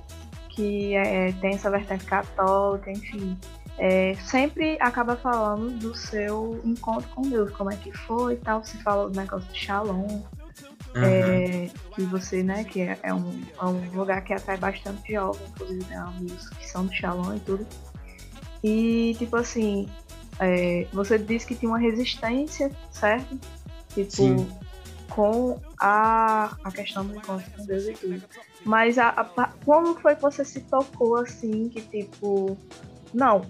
que 0.57 0.97
é, 0.97 1.33
tem 1.33 1.55
essa 1.55 1.71
vertente 1.71 2.07
católica, 2.07 2.91
enfim, 2.91 3.39
é, 3.79 4.15
sempre 4.15 4.79
acaba 4.81 5.15
falando 5.17 5.79
do 5.79 5.95
seu 5.95 6.59
encontro 6.65 7.09
com 7.11 7.23
Deus, 7.23 7.51
como 7.51 7.71
é 7.71 7.77
que 7.77 7.93
foi 7.93 8.35
e 8.35 8.37
tal. 8.39 8.65
Você 8.65 8.79
fala 8.79 9.09
do 9.09 9.15
negócio 9.15 9.47
de 9.53 9.59
Shalom, 9.59 10.07
uhum. 10.07 10.25
é, 10.97 11.71
que 11.95 12.03
você, 12.05 12.43
né, 12.43 12.65
que 12.65 12.81
é, 12.81 12.99
é, 13.03 13.13
um, 13.13 13.43
é 13.61 13.65
um 13.65 13.91
lugar 13.91 14.25
que 14.25 14.33
atrai 14.33 14.57
bastante 14.57 15.13
jovens, 15.13 15.47
inclusive 15.51 15.85
né, 15.91 15.97
amigos 15.99 16.49
que 16.49 16.67
são 16.67 16.87
do 16.87 16.93
Shalom 16.93 17.37
e 17.37 17.41
tudo. 17.41 17.67
E, 18.65 19.15
tipo 19.19 19.37
assim, 19.37 19.87
é, 20.41 20.87
você 20.91 21.19
disse 21.19 21.47
que 21.47 21.55
tinha 21.55 21.71
uma 21.71 21.79
resistência, 21.79 22.73
certo? 22.91 23.39
Tipo, 23.91 24.11
Sim. 24.11 24.49
Com 25.11 25.61
a, 25.81 26.57
a 26.65 26.71
questão 26.71 27.05
do 27.07 27.17
encontro 27.17 27.51
com 27.57 27.65
Deus 27.65 27.85
e 27.85 27.93
tudo. 27.93 28.23
Mas 28.65 28.99
a, 28.99 29.09
a, 29.09 29.49
como 29.65 29.95
foi 29.95 30.17
que 30.17 30.23
você 30.23 30.45
se 30.45 30.61
tocou 30.63 31.17
assim, 31.17 31.69
que 31.69 31.81
tipo, 31.81 32.57
não, 33.15 33.47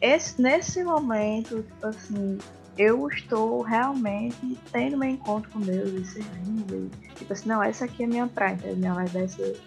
esse, 0.00 0.40
nesse 0.40 0.84
momento, 0.84 1.64
assim, 1.82 2.38
eu 2.76 3.08
estou 3.08 3.62
realmente 3.62 4.58
tendo 4.72 4.96
meu 4.96 5.10
encontro 5.10 5.50
com 5.50 5.60
Deus 5.60 5.90
e 5.92 6.04
servindo. 6.04 6.90
E, 7.02 7.14
tipo 7.14 7.32
assim, 7.32 7.48
não, 7.48 7.62
essa 7.62 7.84
aqui 7.84 8.02
é 8.04 8.06
minha 8.06 8.26
praia, 8.26 8.54
entendeu? 8.54 8.94
Vai 8.94 9.08
descer 9.08 9.60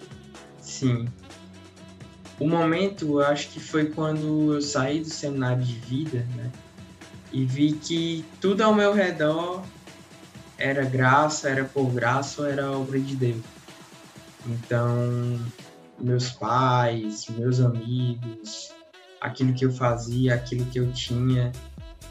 Sim. 0.62 1.08
O 2.40 2.48
momento, 2.48 3.06
eu 3.06 3.26
acho 3.26 3.50
que 3.50 3.60
foi 3.60 3.86
quando 3.90 4.54
eu 4.54 4.62
saí 4.62 5.00
do 5.00 5.10
seminário 5.10 5.64
de 5.64 5.74
vida, 5.74 6.20
né? 6.36 6.52
E 7.32 7.46
vi 7.46 7.74
que 7.74 8.24
tudo 8.40 8.62
ao 8.62 8.74
meu 8.74 8.94
redor 8.94 9.64
era 10.58 10.84
graça, 10.86 11.50
era 11.50 11.66
por 11.66 11.92
graça, 11.92 12.50
era 12.50 12.72
obra 12.72 13.00
de 13.00 13.16
Deus. 13.16 13.44
Então, 14.46 15.40
meus 16.00 16.32
pais, 16.32 17.28
meus 17.30 17.60
amigos, 17.60 18.72
aquilo 19.20 19.54
que 19.54 19.66
eu 19.66 19.72
fazia, 19.72 20.36
aquilo 20.36 20.66
que 20.66 20.80
eu 20.80 20.92
tinha, 20.92 21.52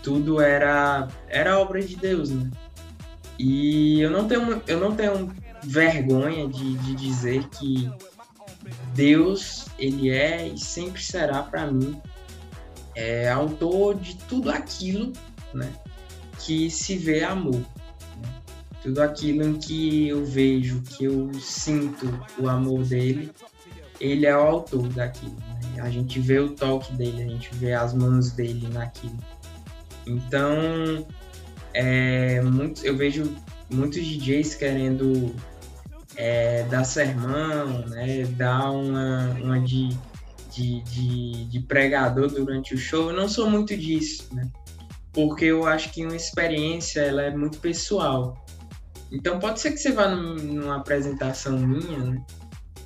tudo 0.03 0.41
era 0.41 1.09
era 1.29 1.59
obra 1.59 1.83
de 1.83 1.97
Deus, 1.97 2.31
né? 2.31 2.51
E 3.39 4.01
eu 4.01 4.11
não 4.11 4.29
tenho 4.29 4.63
eu 4.67 4.81
não 4.81 4.95
tenho 4.95 5.35
vergonha 5.63 6.49
de, 6.49 6.77
de 6.79 6.95
dizer 6.95 7.49
que 7.49 7.91
Deus 8.95 9.67
ele 9.79 10.11
é 10.11 10.47
e 10.49 10.59
sempre 10.59 11.03
será 11.03 11.43
para 11.43 11.67
mim 11.67 12.01
é 12.95 13.29
autor 13.29 13.95
de 13.95 14.17
tudo 14.17 14.51
aquilo, 14.51 15.13
né? 15.53 15.71
Que 16.39 16.71
se 16.71 16.97
vê 16.97 17.23
amor? 17.23 17.63
Tudo 18.87 19.03
aquilo 19.03 19.43
em 19.43 19.55
que 19.55 20.07
eu 20.07 20.25
vejo, 20.25 20.81
que 20.83 21.07
eu 21.07 21.29
sinto 21.41 22.09
o 22.39 22.49
amor 22.49 22.85
dele, 22.85 23.33
ele 24.01 24.25
é 24.25 24.37
o 24.37 24.41
autor 24.41 24.87
daquilo. 24.91 25.35
Né? 25.35 25.83
A 25.83 25.91
gente 25.91 26.21
vê 26.21 26.39
o 26.39 26.51
toque 26.51 26.93
dele, 26.93 27.25
a 27.25 27.27
gente 27.27 27.53
vê 27.57 27.73
as 27.73 27.93
mãos 27.93 28.31
dele 28.31 28.69
naquilo. 28.69 29.19
Então, 30.07 31.05
é, 31.75 32.41
muito, 32.43 32.87
eu 32.87 32.97
vejo 32.97 33.35
muitos 33.69 34.07
DJs 34.07 34.55
querendo 34.55 35.35
é, 36.15 36.63
dar 36.71 36.85
sermão, 36.85 37.81
né, 37.89 38.23
dar 38.37 38.71
uma, 38.71 39.31
uma 39.43 39.59
de, 39.59 39.89
de, 40.53 40.81
de, 40.83 41.45
de, 41.47 41.59
pregador 41.59 42.29
durante 42.29 42.73
o 42.73 42.79
show. 42.79 43.11
Eu 43.11 43.17
não 43.17 43.29
sou 43.29 43.51
muito 43.51 43.77
disso, 43.77 44.33
né? 44.33 44.49
Porque 45.13 45.47
eu 45.47 45.67
acho 45.67 45.93
que 45.93 46.05
uma 46.05 46.15
experiência 46.15 47.01
ela 47.01 47.23
é 47.23 47.37
muito 47.37 47.59
pessoal. 47.59 48.46
Então 49.11 49.39
pode 49.39 49.61
ser 49.61 49.73
que 49.73 49.79
você 49.79 49.93
vá 49.93 50.09
numa 50.09 50.77
apresentação 50.77 51.59
minha 51.59 51.99
né, 51.99 52.25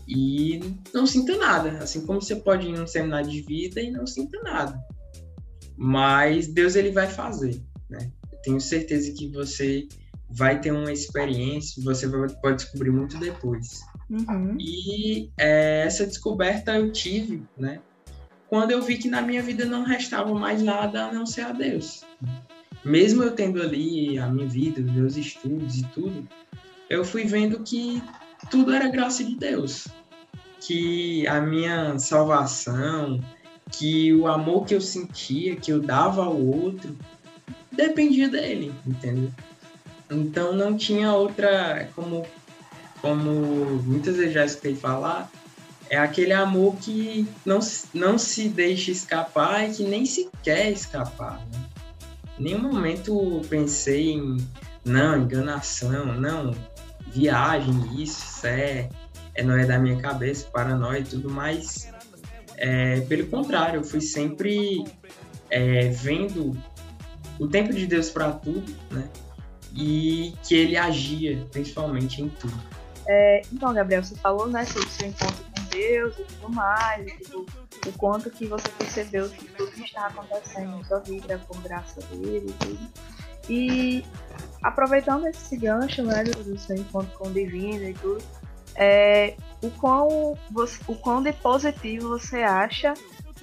e 0.06 0.60
não 0.92 1.06
sinta 1.06 1.36
nada, 1.36 1.78
assim 1.78 2.04
como 2.04 2.20
você 2.20 2.36
pode 2.36 2.68
ir 2.68 2.76
num 2.76 2.86
seminário 2.86 3.30
de 3.30 3.42
vida 3.42 3.80
e 3.80 3.90
não 3.90 4.06
sinta 4.06 4.40
nada. 4.42 4.78
Mas 5.76 6.48
Deus 6.48 6.74
ele 6.74 6.90
vai 6.90 7.06
fazer, 7.06 7.62
né? 7.88 8.10
Eu 8.30 8.38
tenho 8.42 8.60
certeza 8.60 9.12
que 9.12 9.28
você 9.28 9.88
vai 10.28 10.60
ter 10.60 10.72
uma 10.72 10.92
experiência, 10.92 11.82
você 11.82 12.06
vai, 12.06 12.28
pode 12.40 12.56
descobrir 12.56 12.90
muito 12.90 13.18
depois. 13.18 13.80
Uhum. 14.10 14.56
E 14.58 15.30
é, 15.38 15.84
essa 15.86 16.06
descoberta 16.06 16.76
eu 16.76 16.92
tive, 16.92 17.42
né? 17.56 17.80
Quando 18.48 18.72
eu 18.72 18.82
vi 18.82 18.98
que 18.98 19.08
na 19.08 19.22
minha 19.22 19.42
vida 19.42 19.64
não 19.64 19.84
restava 19.84 20.34
mais 20.34 20.60
nada 20.60 21.06
a 21.06 21.12
não 21.12 21.24
ser 21.24 21.42
a 21.42 21.52
Deus. 21.52 22.04
Mesmo 22.84 23.22
eu 23.22 23.32
tendo 23.32 23.60
ali 23.60 24.18
a 24.18 24.26
minha 24.26 24.48
vida, 24.48 24.80
meus 24.80 25.16
estudos 25.16 25.78
e 25.78 25.84
tudo, 25.94 26.26
eu 26.88 27.04
fui 27.04 27.24
vendo 27.24 27.60
que 27.60 28.02
tudo 28.50 28.72
era 28.72 28.88
graça 28.88 29.22
de 29.22 29.34
Deus. 29.34 29.88
Que 30.60 31.26
a 31.26 31.40
minha 31.40 31.98
salvação, 31.98 33.20
que 33.70 34.12
o 34.14 34.26
amor 34.26 34.66
que 34.66 34.74
eu 34.74 34.80
sentia, 34.80 35.56
que 35.56 35.72
eu 35.72 35.80
dava 35.80 36.24
ao 36.24 36.36
outro, 36.36 36.96
dependia 37.70 38.28
dele, 38.28 38.72
entendeu? 38.86 39.30
Então 40.10 40.52
não 40.54 40.76
tinha 40.76 41.12
outra, 41.12 41.88
como, 41.94 42.26
como 43.00 43.30
muitas 43.84 44.16
vezes 44.16 44.34
já 44.34 44.44
escutei 44.44 44.74
falar, 44.74 45.30
é 45.88 45.96
aquele 45.96 46.32
amor 46.32 46.76
que 46.76 47.26
não, 47.44 47.60
não 47.94 48.18
se 48.18 48.48
deixa 48.48 48.90
escapar 48.90 49.68
e 49.68 49.74
que 49.74 49.84
nem 49.84 50.04
se 50.04 50.28
quer 50.42 50.70
escapar. 50.70 51.38
Né? 51.52 51.69
Nenhum 52.40 52.72
momento 52.72 53.42
pensei 53.50 54.12
em, 54.12 54.38
não, 54.84 55.18
enganação, 55.18 56.18
não, 56.18 56.54
viagem, 57.08 58.02
isso 58.02 58.46
é, 58.46 58.88
é 59.34 59.42
não 59.42 59.58
é 59.58 59.66
da 59.66 59.78
minha 59.78 60.00
cabeça, 60.00 60.48
paranoia 60.50 61.00
e 61.00 61.04
tudo 61.04 61.30
mais. 61.30 61.92
É, 62.56 63.02
pelo 63.02 63.26
contrário, 63.26 63.80
eu 63.80 63.84
fui 63.84 64.00
sempre 64.00 64.84
é, 65.50 65.88
vendo 65.88 66.56
o 67.38 67.46
tempo 67.46 67.74
de 67.74 67.86
Deus 67.86 68.08
para 68.08 68.32
tudo, 68.32 68.74
né? 68.90 69.06
e 69.74 70.34
que 70.42 70.54
ele 70.54 70.76
agia 70.76 71.46
principalmente 71.52 72.22
em 72.22 72.28
tudo. 72.28 72.58
É, 73.06 73.42
então, 73.52 73.72
Gabriel, 73.72 74.02
você 74.02 74.14
falou 74.16 74.48
né, 74.48 74.64
sobre 74.64 74.88
o 74.88 74.90
seu 74.90 75.08
encontro 75.08 75.44
Deus 75.70 76.18
e 76.18 76.24
tudo 76.24 76.50
mais, 76.50 77.06
e, 77.06 77.16
tipo, 77.18 77.46
o 77.86 77.92
quanto 77.96 78.30
que 78.30 78.46
você 78.46 78.68
percebeu 78.70 79.28
que 79.28 79.44
tudo 79.46 79.70
que 79.72 79.82
está 79.82 80.06
acontecendo 80.06 80.76
na 80.76 80.84
sua 80.84 81.00
vida 81.00 81.40
por 81.46 81.60
graça 81.62 82.00
dele 82.02 82.46
e 82.48 82.64
tudo. 82.64 82.88
E 83.48 84.04
aproveitando 84.62 85.26
esse 85.26 85.56
gancho 85.56 86.02
né, 86.02 86.22
do 86.24 86.58
seu 86.58 86.76
encontro 86.76 87.16
com 87.18 87.28
o 87.28 87.32
divino 87.32 87.88
e 87.88 87.94
tudo, 87.94 88.22
é, 88.76 89.34
o, 89.62 89.70
quão, 89.70 90.38
o 90.86 90.94
quão 90.96 91.22
de 91.22 91.32
positivo 91.32 92.10
você 92.10 92.42
acha 92.42 92.94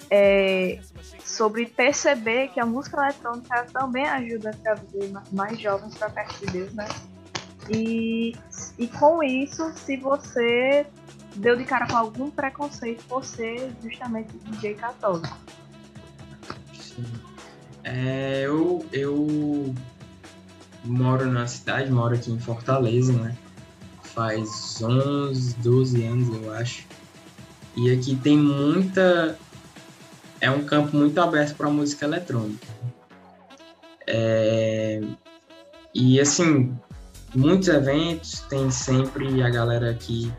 é, 0.10 0.80
sobre 1.24 1.66
perceber 1.66 2.50
que 2.50 2.60
a 2.60 2.66
música 2.66 2.98
eletrônica 2.98 3.66
também 3.74 4.06
ajuda 4.08 4.52
a 4.52 4.54
trazer 4.54 5.12
mais 5.32 5.60
jovens 5.60 5.96
para 5.96 6.10
perto 6.10 6.46
de 6.46 6.52
Deus, 6.52 6.74
né? 6.74 6.88
E, 7.70 8.34
e 8.78 8.88
com 8.88 9.22
isso, 9.22 9.74
se 9.76 9.98
você 9.98 10.88
deu 11.38 11.56
de 11.56 11.64
cara 11.64 11.88
com 11.88 11.96
algum 11.96 12.30
preconceito 12.30 13.04
por 13.06 13.24
ser 13.24 13.72
justamente 13.82 14.38
DJ 14.38 14.76
católico. 14.76 15.38
Sim. 16.74 17.06
É, 17.84 18.44
eu, 18.46 18.86
eu 18.92 19.74
moro 20.84 21.26
na 21.32 21.48
cidade, 21.48 21.92
moro 21.92 22.16
aqui 22.16 22.32
em 22.32 22.40
Fortaleza, 22.40 23.14
né? 23.14 23.36
Faz 24.04 24.82
11, 24.82 25.56
12 25.58 26.06
anos, 26.06 26.44
eu 26.44 26.54
acho. 26.54 26.86
E 27.76 27.92
aqui 27.92 28.16
tem 28.16 28.38
muita 28.38 29.38
é 30.40 30.50
um 30.50 30.64
campo 30.64 30.96
muito 30.96 31.20
aberto 31.20 31.56
para 31.56 31.70
música 31.70 32.06
eletrônica. 32.06 32.68
É, 34.06 35.02
e 35.94 36.20
assim, 36.20 36.78
muitos 37.36 37.68
eventos 37.68 38.42
tem 38.42 38.70
sempre 38.72 39.42
a 39.44 39.50
galera 39.50 39.94
que 39.94 40.32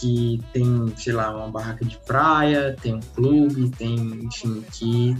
que 0.00 0.40
tem, 0.52 0.92
sei 0.96 1.12
lá, 1.12 1.36
uma 1.36 1.48
barraca 1.48 1.84
de 1.84 1.98
praia, 1.98 2.76
tem 2.80 2.94
um 2.94 3.00
clube, 3.14 3.70
tem, 3.70 3.96
enfim, 4.24 4.64
que 4.72 5.16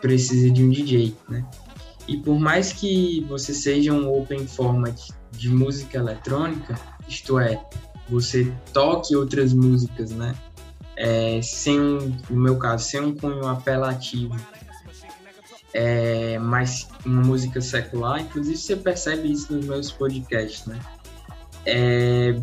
precisa 0.00 0.50
de 0.50 0.64
um 0.64 0.70
DJ, 0.70 1.14
né? 1.28 1.44
E 2.06 2.16
por 2.16 2.38
mais 2.38 2.72
que 2.72 3.24
você 3.28 3.54
seja 3.54 3.92
um 3.92 4.12
open 4.12 4.46
format 4.46 4.98
de 5.32 5.48
música 5.48 5.98
eletrônica, 5.98 6.78
isto 7.08 7.38
é, 7.38 7.64
você 8.08 8.52
toque 8.72 9.14
outras 9.14 9.52
músicas, 9.52 10.10
né? 10.10 10.34
é, 10.96 11.40
sem, 11.42 11.78
no 12.30 12.40
meu 12.40 12.58
caso, 12.58 12.84
sem 12.84 13.00
um 13.00 13.14
cunho 13.14 13.46
apelativo, 13.46 14.36
é, 15.74 16.38
mas 16.38 16.88
uma 17.04 17.22
música 17.22 17.60
secular, 17.60 18.20
inclusive 18.20 18.56
você 18.56 18.76
percebe 18.76 19.32
isso 19.32 19.52
nos 19.52 19.64
meus 19.64 19.90
podcasts, 19.90 20.66
né? 20.66 20.78
É, 21.64 22.38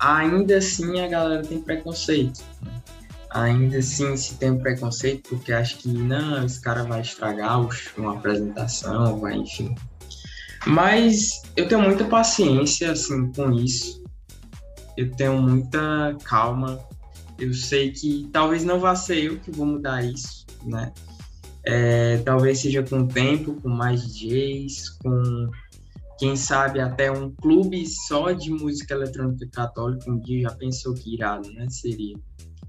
ainda 0.00 0.58
assim 0.58 1.00
a 1.00 1.08
galera 1.08 1.42
tem 1.42 1.60
preconceito. 1.60 2.42
Ainda 3.30 3.78
assim 3.78 4.16
se 4.16 4.34
tem 4.34 4.58
preconceito 4.58 5.28
porque 5.28 5.52
acha 5.52 5.76
que 5.76 5.88
não, 5.88 6.44
esse 6.44 6.60
cara 6.60 6.82
vai 6.82 7.00
estragar 7.00 7.60
uma 7.96 8.14
apresentação, 8.14 9.20
vai, 9.20 9.36
enfim. 9.36 9.74
Mas 10.66 11.42
eu 11.56 11.68
tenho 11.68 11.82
muita 11.82 12.04
paciência 12.04 12.90
assim 12.90 13.30
com 13.32 13.52
isso. 13.52 14.02
Eu 14.96 15.10
tenho 15.12 15.40
muita 15.40 16.16
calma 16.24 16.80
eu 17.40 17.54
sei 17.54 17.90
que 17.90 18.28
talvez 18.30 18.62
não 18.64 18.78
vá 18.78 18.94
ser 18.94 19.24
eu 19.24 19.40
que 19.40 19.50
vou 19.50 19.64
mudar 19.64 20.04
isso, 20.04 20.46
né? 20.62 20.92
É, 21.64 22.18
talvez 22.18 22.60
seja 22.60 22.82
com 22.82 23.00
o 23.00 23.08
tempo, 23.08 23.54
com 23.60 23.68
mais 23.68 24.02
DJs, 24.02 24.90
com 25.02 25.50
quem 26.20 26.36
sabe 26.36 26.80
até 26.80 27.10
um 27.10 27.30
clube 27.30 27.86
só 27.86 28.30
de 28.30 28.50
música 28.50 28.92
eletrônica 28.92 29.48
católica 29.50 30.10
um 30.10 30.20
dia 30.20 30.42
já 30.42 30.54
pensou 30.54 30.92
que 30.92 31.14
irado, 31.14 31.50
né? 31.50 31.66
Seria. 31.70 32.14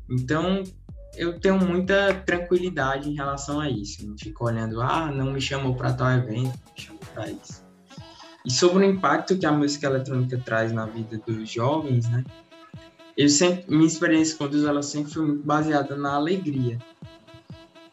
Então, 0.09 0.63
eu 1.17 1.37
tenho 1.37 1.59
muita 1.59 2.13
tranquilidade 2.25 3.09
em 3.09 3.13
relação 3.13 3.59
a 3.59 3.69
isso. 3.69 4.07
Não 4.07 4.17
fico 4.17 4.45
olhando, 4.45 4.81
ah, 4.81 5.11
não 5.11 5.33
me 5.33 5.41
chamou 5.41 5.75
para 5.75 5.91
tal 5.91 6.09
evento, 6.11 6.57
me 6.73 6.81
chamou 6.81 7.01
para 7.13 7.29
isso. 7.29 7.61
E 8.45 8.49
sobre 8.49 8.85
o 8.85 8.89
impacto 8.89 9.37
que 9.37 9.45
a 9.45 9.51
música 9.51 9.85
eletrônica 9.85 10.37
traz 10.37 10.71
na 10.71 10.85
vida 10.85 11.21
dos 11.27 11.49
jovens, 11.51 12.09
né? 12.09 12.23
eu 13.17 13.27
sempre, 13.27 13.65
minha 13.67 13.85
experiência 13.85 14.37
com 14.37 14.47
Deus, 14.47 14.63
ela 14.63 14.81
sempre 14.81 15.11
foi 15.11 15.25
muito 15.25 15.43
baseada 15.43 15.97
na 15.97 16.13
alegria. 16.13 16.79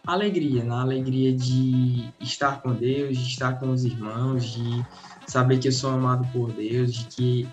Alegria, 0.07 0.63
na 0.63 0.83
alegria 0.83 1.37
de 1.37 2.11
estar 2.21 2.63
com 2.63 2.73
Deus, 2.73 3.19
de 3.19 3.29
estar 3.29 3.59
com 3.59 3.73
os 3.73 3.85
irmãos, 3.85 4.45
de 4.53 4.87
saber 5.29 5.59
que 5.59 5.69
eu 5.69 5.73
sou 5.73 5.91
amado 5.91 6.27
por 6.33 6.53
Deus, 6.53 6.93
de 6.93 7.05
que 7.05 7.49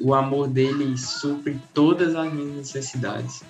o 0.00 0.14
amor 0.14 0.48
dele 0.48 0.96
supre 0.98 1.60
todas 1.72 2.14
as 2.14 2.32
minhas 2.32 2.56
necessidades. 2.56 3.42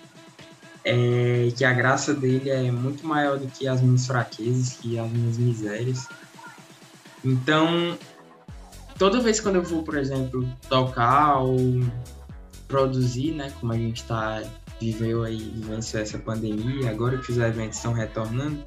É, 0.84 1.52
que 1.56 1.64
a 1.64 1.72
graça 1.72 2.12
dele 2.12 2.50
é 2.50 2.70
muito 2.70 3.06
maior 3.06 3.38
do 3.38 3.46
que 3.46 3.68
as 3.68 3.80
minhas 3.80 4.06
fraquezas, 4.06 4.78
que 4.80 4.98
as 4.98 5.10
minhas 5.10 5.38
misérias. 5.38 6.08
Então, 7.24 7.96
toda 8.98 9.20
vez 9.20 9.38
quando 9.38 9.56
eu 9.56 9.62
vou, 9.62 9.84
por 9.84 9.96
exemplo, 9.96 10.46
tocar 10.68 11.38
ou 11.38 11.56
produzir, 12.66 13.32
né? 13.32 13.52
Como 13.60 13.72
a 13.72 13.76
gente 13.76 14.02
está 14.02 14.42
viveu 14.80 15.22
aí, 15.22 15.38
vivenciou 15.38 16.02
essa 16.02 16.18
pandemia, 16.18 16.90
agora 16.90 17.16
que 17.16 17.30
os 17.30 17.38
eventos 17.38 17.76
estão 17.76 17.92
retornando, 17.92 18.58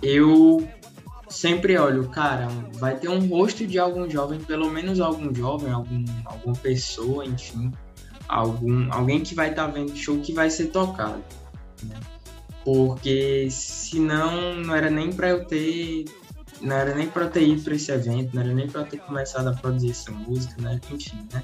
eu 0.00 0.68
sempre 1.32 1.76
olho, 1.78 2.08
cara, 2.08 2.48
vai 2.74 2.96
ter 2.96 3.08
um 3.08 3.26
rosto 3.26 3.66
de 3.66 3.78
algum 3.78 4.08
jovem, 4.08 4.40
pelo 4.40 4.70
menos 4.70 5.00
algum 5.00 5.34
jovem, 5.34 5.72
algum, 5.72 6.04
alguma 6.24 6.54
pessoa, 6.56 7.24
enfim, 7.24 7.72
algum, 8.28 8.92
alguém 8.92 9.20
que 9.20 9.34
vai 9.34 9.50
estar 9.50 9.66
tá 9.66 9.72
vendo 9.72 9.96
show 9.96 10.18
que 10.20 10.32
vai 10.32 10.50
ser 10.50 10.66
tocado, 10.66 11.22
né? 11.82 11.98
Porque 12.64 13.48
senão 13.50 14.54
não 14.54 14.74
era 14.74 14.88
nem 14.88 15.12
para 15.12 15.30
eu 15.30 15.44
ter 15.44 16.04
não 16.60 16.76
era 16.76 16.94
nem 16.94 17.08
para 17.08 17.26
ter 17.26 17.48
ido 17.48 17.62
para 17.62 17.74
esse 17.74 17.90
evento, 17.90 18.34
não 18.34 18.42
era 18.42 18.54
nem 18.54 18.68
para 18.68 18.84
ter 18.84 18.98
começado 18.98 19.48
a 19.48 19.52
produzir 19.52 19.90
essa 19.90 20.12
música, 20.12 20.62
né? 20.62 20.80
Enfim, 20.92 21.26
né? 21.32 21.42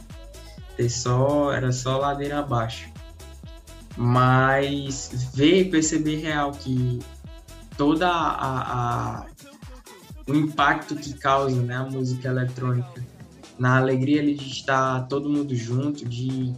ter 0.79 0.89
só 0.89 1.53
era 1.53 1.73
só 1.73 1.99
ladeira 1.99 2.39
abaixo. 2.39 2.89
Mas 3.97 5.33
ver 5.35 5.71
perceber 5.71 6.21
real 6.21 6.53
que 6.53 7.01
toda 7.77 8.09
a, 8.09 9.19
a, 9.19 9.27
o 10.29 10.35
impacto 10.35 10.95
que 10.95 11.15
causa 11.15 11.61
né, 11.63 11.75
a 11.75 11.85
música 11.85 12.29
eletrônica 12.29 13.05
na 13.59 13.79
alegria 13.79 14.21
ali, 14.21 14.35
de 14.35 14.49
estar 14.49 15.09
todo 15.09 15.29
mundo 15.29 15.55
junto, 15.57 16.07
de 16.07 16.55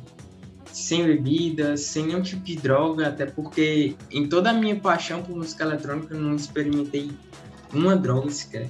sem 0.72 1.06
bebida, 1.06 1.76
sem 1.76 2.06
nenhum 2.06 2.20
tipo 2.20 2.42
de 2.42 2.56
droga, 2.56 3.08
até 3.08 3.26
porque 3.26 3.96
em 4.10 4.28
toda 4.28 4.50
a 4.50 4.52
minha 4.52 4.76
paixão 4.76 5.22
por 5.22 5.36
música 5.36 5.64
eletrônica 5.64 6.14
eu 6.14 6.20
não 6.20 6.36
experimentei 6.36 7.10
uma 7.72 7.96
droga 7.96 8.30
sequer, 8.30 8.68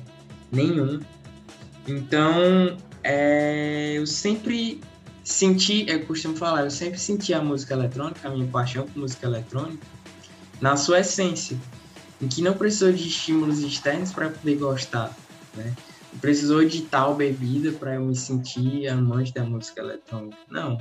nenhum. 0.53 1.01
Então, 1.89 2.77
é, 3.03 3.95
eu 3.97 4.07
sempre 4.07 4.81
senti, 5.25 5.87
eu 5.89 6.05
costumo 6.07 6.37
falar, 6.37 6.65
eu 6.65 6.71
sempre 6.71 6.99
senti 6.99 7.35
a 7.35 7.43
música 7.43 7.75
eletrônica, 7.75 8.29
a 8.29 8.31
minha 8.31 8.47
paixão 8.47 8.87
por 8.87 9.01
música 9.01 9.27
eletrônica, 9.27 9.87
na 10.61 10.77
sua 10.77 11.01
essência, 11.01 11.57
em 12.21 12.29
que 12.29 12.43
não 12.43 12.55
precisou 12.55 12.93
de 12.93 13.09
estímulos 13.09 13.61
externos 13.61 14.13
para 14.13 14.31
poder 14.31 14.57
gostar, 14.57 15.17
né? 15.57 15.75
Não 16.13 16.21
precisou 16.21 16.65
de 16.65 16.83
tal 16.83 17.15
bebida 17.15 17.73
para 17.73 17.95
eu 17.95 18.05
me 18.05 18.17
sentir 18.17 18.89
amante 18.89 19.33
da 19.33 19.45
música 19.45 19.81
eletrônica. 19.81 20.37
Não, 20.51 20.79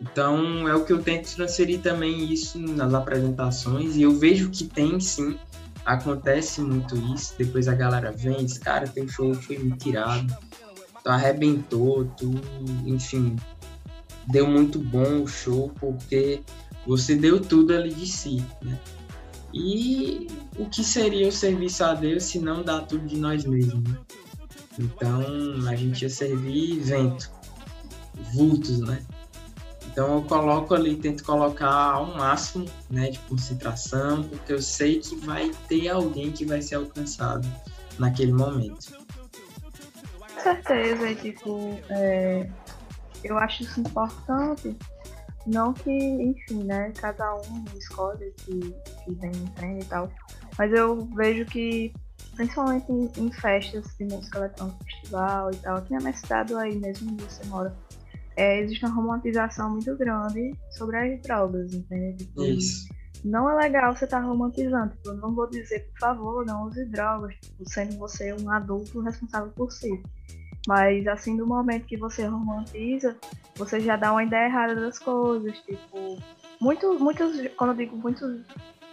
então 0.00 0.68
é 0.68 0.74
o 0.74 0.84
que 0.84 0.92
eu 0.92 1.02
tento 1.02 1.34
transferir 1.34 1.80
também 1.80 2.32
isso 2.32 2.58
nas 2.58 2.92
apresentações 2.92 3.96
e 3.96 4.02
eu 4.02 4.12
vejo 4.18 4.50
que 4.50 4.64
tem 4.64 5.00
sim, 5.00 5.38
acontece 5.84 6.60
muito 6.60 6.96
isso. 7.14 7.34
Depois 7.38 7.66
a 7.68 7.74
galera 7.74 8.12
vem, 8.12 8.44
diz, 8.44 8.58
cara, 8.58 8.86
teu 8.86 9.08
show 9.08 9.34
foi 9.34 9.58
muito 9.58 9.78
tirado, 9.78 10.36
tu 11.02 11.08
arrebentou, 11.08 12.04
tu, 12.16 12.34
enfim, 12.84 13.36
deu 14.26 14.46
muito 14.46 14.78
bom 14.78 15.22
o 15.22 15.28
show 15.28 15.72
porque 15.80 16.42
você 16.86 17.14
deu 17.14 17.40
tudo 17.40 17.72
ali 17.72 17.94
de 17.94 18.06
si, 18.06 18.44
né? 18.62 18.78
E 19.58 20.26
o 20.58 20.66
que 20.66 20.84
seria 20.84 21.28
o 21.28 21.32
serviço 21.32 21.82
a 21.82 21.94
Deus 21.94 22.24
se 22.24 22.38
não 22.38 22.62
dar 22.62 22.82
tudo 22.82 23.06
de 23.06 23.16
nós 23.16 23.44
mesmos, 23.44 23.82
né? 23.90 23.98
Então 24.78 25.22
a 25.66 25.74
gente 25.74 26.02
ia 26.02 26.10
servir 26.10 26.78
vento, 26.80 27.30
vultos, 28.34 28.80
né? 28.80 29.02
Então 29.86 30.16
eu 30.16 30.22
coloco 30.24 30.74
ali, 30.74 30.94
tento 30.96 31.24
colocar 31.24 31.92
ao 31.92 32.14
máximo 32.14 32.66
né, 32.90 33.08
de 33.08 33.18
concentração, 33.20 34.24
porque 34.24 34.52
eu 34.52 34.60
sei 34.60 35.00
que 35.00 35.16
vai 35.16 35.50
ter 35.68 35.88
alguém 35.88 36.30
que 36.30 36.44
vai 36.44 36.60
ser 36.60 36.74
alcançado 36.74 37.50
naquele 37.98 38.32
momento. 38.32 38.92
Com 40.34 40.42
certeza, 40.42 41.14
tipo, 41.14 41.80
é, 41.88 42.46
eu 43.24 43.38
acho 43.38 43.62
isso 43.62 43.80
importante. 43.80 44.76
Não 45.46 45.72
que, 45.72 45.90
enfim, 45.90 46.64
né, 46.64 46.92
cada 47.00 47.34
um 47.36 47.64
escolhe 47.76 48.32
que, 48.38 48.58
que 48.58 49.12
vem 49.14 49.30
em 49.30 49.56
frente 49.56 49.84
e 49.84 49.88
tal. 49.88 50.10
Mas 50.58 50.72
eu 50.72 51.06
vejo 51.14 51.44
que, 51.46 51.92
principalmente 52.34 52.90
em, 52.90 53.10
em 53.16 53.30
festas 53.30 53.86
de 53.96 54.04
música 54.04 54.38
eletrônica, 54.38 54.84
festival 54.84 55.50
e 55.52 55.56
tal, 55.56 55.76
aqui 55.76 55.92
na 55.92 56.00
minha 56.00 56.14
cidade 56.14 56.54
aí 56.54 56.76
mesmo 56.76 57.12
onde 57.12 57.24
você 57.24 57.44
mora, 57.46 57.76
é, 58.36 58.60
existe 58.60 58.84
uma 58.84 58.94
romantização 58.94 59.70
muito 59.70 59.96
grande 59.96 60.54
sobre 60.70 60.96
as 60.96 61.22
drogas, 61.22 61.72
entende? 61.72 62.24
Tipo, 62.24 62.42
Isso. 62.42 62.88
Não 63.24 63.50
é 63.50 63.54
legal 63.56 63.96
você 63.96 64.04
estar 64.04 64.20
tá 64.20 64.26
romantizando. 64.26 64.90
Tipo, 64.90 65.08
eu 65.08 65.16
não 65.16 65.34
vou 65.34 65.48
dizer, 65.48 65.88
por 65.90 65.98
favor, 65.98 66.46
não 66.46 66.66
use 66.66 66.84
drogas, 66.86 67.34
tipo, 67.36 67.68
sendo 67.68 67.96
você 67.98 68.32
um 68.34 68.50
adulto 68.50 69.00
responsável 69.00 69.50
por 69.52 69.72
si. 69.72 70.02
Mas 70.66 71.06
assim, 71.06 71.36
do 71.36 71.46
momento 71.46 71.86
que 71.86 71.96
você 71.96 72.26
romantiza, 72.26 73.16
você 73.54 73.80
já 73.80 73.96
dá 73.96 74.12
uma 74.12 74.24
ideia 74.24 74.46
errada 74.46 74.74
das 74.74 74.98
coisas. 74.98 75.58
Tipo, 75.60 76.18
muitos, 76.60 77.00
muitos, 77.00 77.48
quando 77.56 77.70
eu 77.70 77.76
digo 77.76 77.96
muitos, 77.96 78.42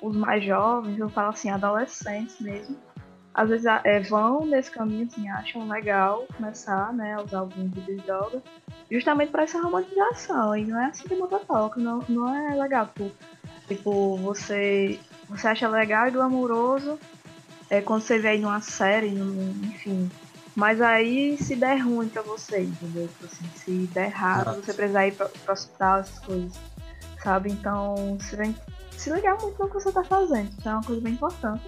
os 0.02 0.16
mais 0.16 0.44
jovens, 0.44 1.00
eu 1.00 1.10
falo 1.10 1.30
assim, 1.30 1.50
adolescentes 1.50 2.40
mesmo, 2.40 2.78
às 3.34 3.50
vezes 3.50 3.66
é, 3.84 4.00
vão 4.02 4.46
nesse 4.46 4.70
caminho, 4.70 5.08
assim, 5.08 5.28
acham 5.28 5.68
legal 5.68 6.28
começar, 6.38 6.94
né, 6.94 7.16
a 7.16 7.24
usar 7.24 7.40
algum 7.40 7.68
tipo 7.68 7.82
de 7.82 7.96
droga, 7.98 8.44
justamente 8.92 9.32
para 9.32 9.44
essa 9.44 9.60
romantização. 9.60 10.56
E 10.56 10.66
não 10.66 10.80
é 10.80 10.86
assim 10.86 11.08
que 11.08 11.16
muda 11.16 11.40
toca, 11.40 11.80
não, 11.80 12.04
não 12.08 12.36
é 12.36 12.56
legal. 12.56 12.86
Tipo, 12.88 13.12
tipo, 13.68 14.18
você, 14.18 15.00
você 15.28 15.48
acha 15.48 15.68
legal 15.68 16.08
e 16.08 16.12
glamouroso 16.12 17.00
é, 17.70 17.82
quando 17.82 18.04
você 18.04 18.20
vê 18.20 18.30
aí 18.30 18.40
numa 18.40 18.62
série, 18.62 19.08
enfim. 19.08 20.12
Mas 20.56 20.82
aí 20.82 21.38
se 21.38 21.56
der 21.56 21.78
ruim 21.78 22.10
pra 22.10 22.22
você, 22.22 22.62
entendeu? 22.62 23.08
Tipo 23.08 23.26
assim, 23.26 23.50
se 23.56 23.72
der 23.94 24.06
errado, 24.06 24.64
você 24.64 24.74
precisar 24.74 25.08
ir 25.08 25.14
pro, 25.14 25.28
pro 25.30 25.54
hospital, 25.54 26.00
essas 26.00 26.20
coisas. 26.20 26.54
Sabe? 27.24 27.52
Então, 27.52 28.18
você 28.20 28.38
tem 28.38 28.54
que 28.54 28.62
se 28.96 29.10
ligar 29.12 29.38
muito 29.42 29.58
no 29.62 29.68
que 29.68 29.74
você 29.74 29.92
tá 29.92 30.04
fazendo. 30.04 30.50
Isso 30.58 30.70
é 30.70 30.72
uma 30.72 30.84
coisa 30.84 31.02
bem 31.02 31.14
importante. 31.14 31.64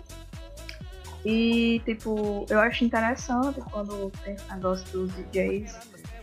E, 1.26 1.82
tipo, 1.86 2.45
eu 2.50 2.60
acho 2.60 2.86
interessante 2.86 3.60
quando 3.71 4.12
tem 4.24 4.36
esse 4.36 4.48
negócio 4.54 4.86
dos 4.91 5.12
DJs 5.15 5.76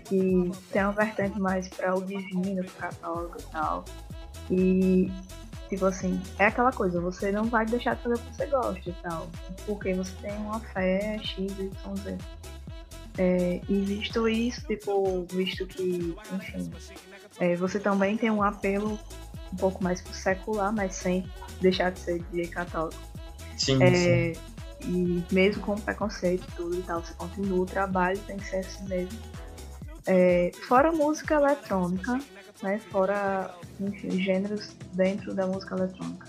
que 0.05 0.53
tem 0.70 0.83
uma 0.83 0.92
vertente 0.92 1.40
mais 1.40 1.68
para 1.68 1.94
o 1.96 2.05
divino, 2.05 2.62
pro 2.64 2.75
católico 2.75 3.38
e 3.40 3.42
tal. 3.51 3.85
E, 4.48 5.12
tipo 5.68 5.87
assim, 5.87 6.22
é 6.38 6.46
aquela 6.46 6.70
coisa, 6.70 7.01
você 7.01 7.33
não 7.33 7.44
vai 7.44 7.66
deixar 7.66 7.96
de 7.96 8.03
fazer 8.03 8.14
o 8.14 8.18
que 8.18 8.37
você 8.37 8.46
gosta 8.46 8.90
e 8.90 8.92
tal. 9.03 9.29
Porque 9.66 9.92
você 9.94 10.14
tem 10.22 10.37
uma 10.37 10.61
fé 10.61 11.18
X, 11.18 11.51
Y, 11.59 11.96
Z. 11.96 12.18
É, 13.18 13.61
e 13.68 13.81
visto 13.81 14.27
isso, 14.29 14.66
tipo, 14.66 15.27
visto 15.31 15.66
que, 15.66 16.16
enfim, 16.35 16.70
é, 17.38 17.57
você 17.57 17.79
também 17.79 18.16
tem 18.16 18.31
um 18.31 18.42
apelo 18.42 18.98
um 19.53 19.57
pouco 19.57 19.85
mais 19.85 20.01
pro 20.01 20.14
secular, 20.14 20.72
mas 20.72 20.94
sem 20.94 21.27
deixar 21.61 21.90
de 21.90 22.01
ser 22.01 22.22
DJ 22.31 22.48
católico. 22.48 23.01
Sim, 23.57 23.83
é, 23.83 24.35
sim. 24.35 24.40
E 24.85 25.25
mesmo 25.33 25.62
com 25.62 25.77
preconceito 25.77 26.46
e 26.48 26.57
tudo 26.57 26.79
e 26.79 26.83
tal, 26.83 27.05
você 27.05 27.14
continua 27.14 27.61
o 27.61 27.66
trabalho, 27.66 28.18
tem 28.27 28.37
que 28.37 28.46
ser 28.46 28.57
assim 28.57 28.85
mesmo. 28.88 29.18
É, 30.07 30.51
fora 30.66 30.90
música 30.90 31.35
eletrônica, 31.35 32.18
né? 32.62 32.81
Fora, 32.90 33.55
enfim, 33.81 34.11
gêneros 34.20 34.75
dentro 34.94 35.35
da 35.35 35.46
música 35.46 35.77
eletrônica. 35.77 36.27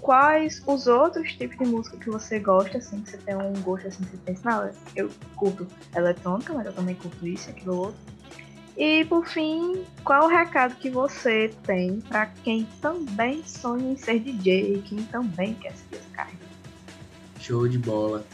Quais 0.00 0.62
os 0.66 0.86
outros 0.86 1.32
tipos 1.34 1.58
de 1.58 1.64
música 1.64 1.96
que 1.96 2.10
você 2.10 2.38
gosta, 2.38 2.78
assim, 2.78 3.00
que 3.02 3.10
você 3.10 3.18
tem 3.18 3.36
um 3.36 3.52
gosto 3.62 3.88
assim, 3.88 4.04
que 4.04 4.10
você 4.10 4.16
pensa, 4.24 4.40
não, 4.44 4.70
eu 4.96 5.10
curto 5.36 5.66
eletrônica, 5.94 6.52
mas 6.52 6.66
eu 6.66 6.72
também 6.72 6.94
curto 6.94 7.26
isso, 7.26 7.50
aquilo 7.50 7.76
outro. 7.76 8.00
E 8.76 9.04
por 9.04 9.26
fim, 9.26 9.84
qual 10.04 10.24
o 10.24 10.28
recado 10.28 10.74
que 10.76 10.88
você 10.88 11.52
tem 11.64 12.00
para 12.00 12.26
quem 12.42 12.66
também 12.80 13.42
sonha 13.44 13.92
em 13.92 13.96
ser 13.96 14.20
DJ, 14.20 14.82
quem 14.88 15.02
também 15.04 15.54
quer 15.54 15.72
ser 15.72 15.96
esse 15.96 16.10
Show 17.40 17.68
de 17.68 17.78
bola. 17.78 18.24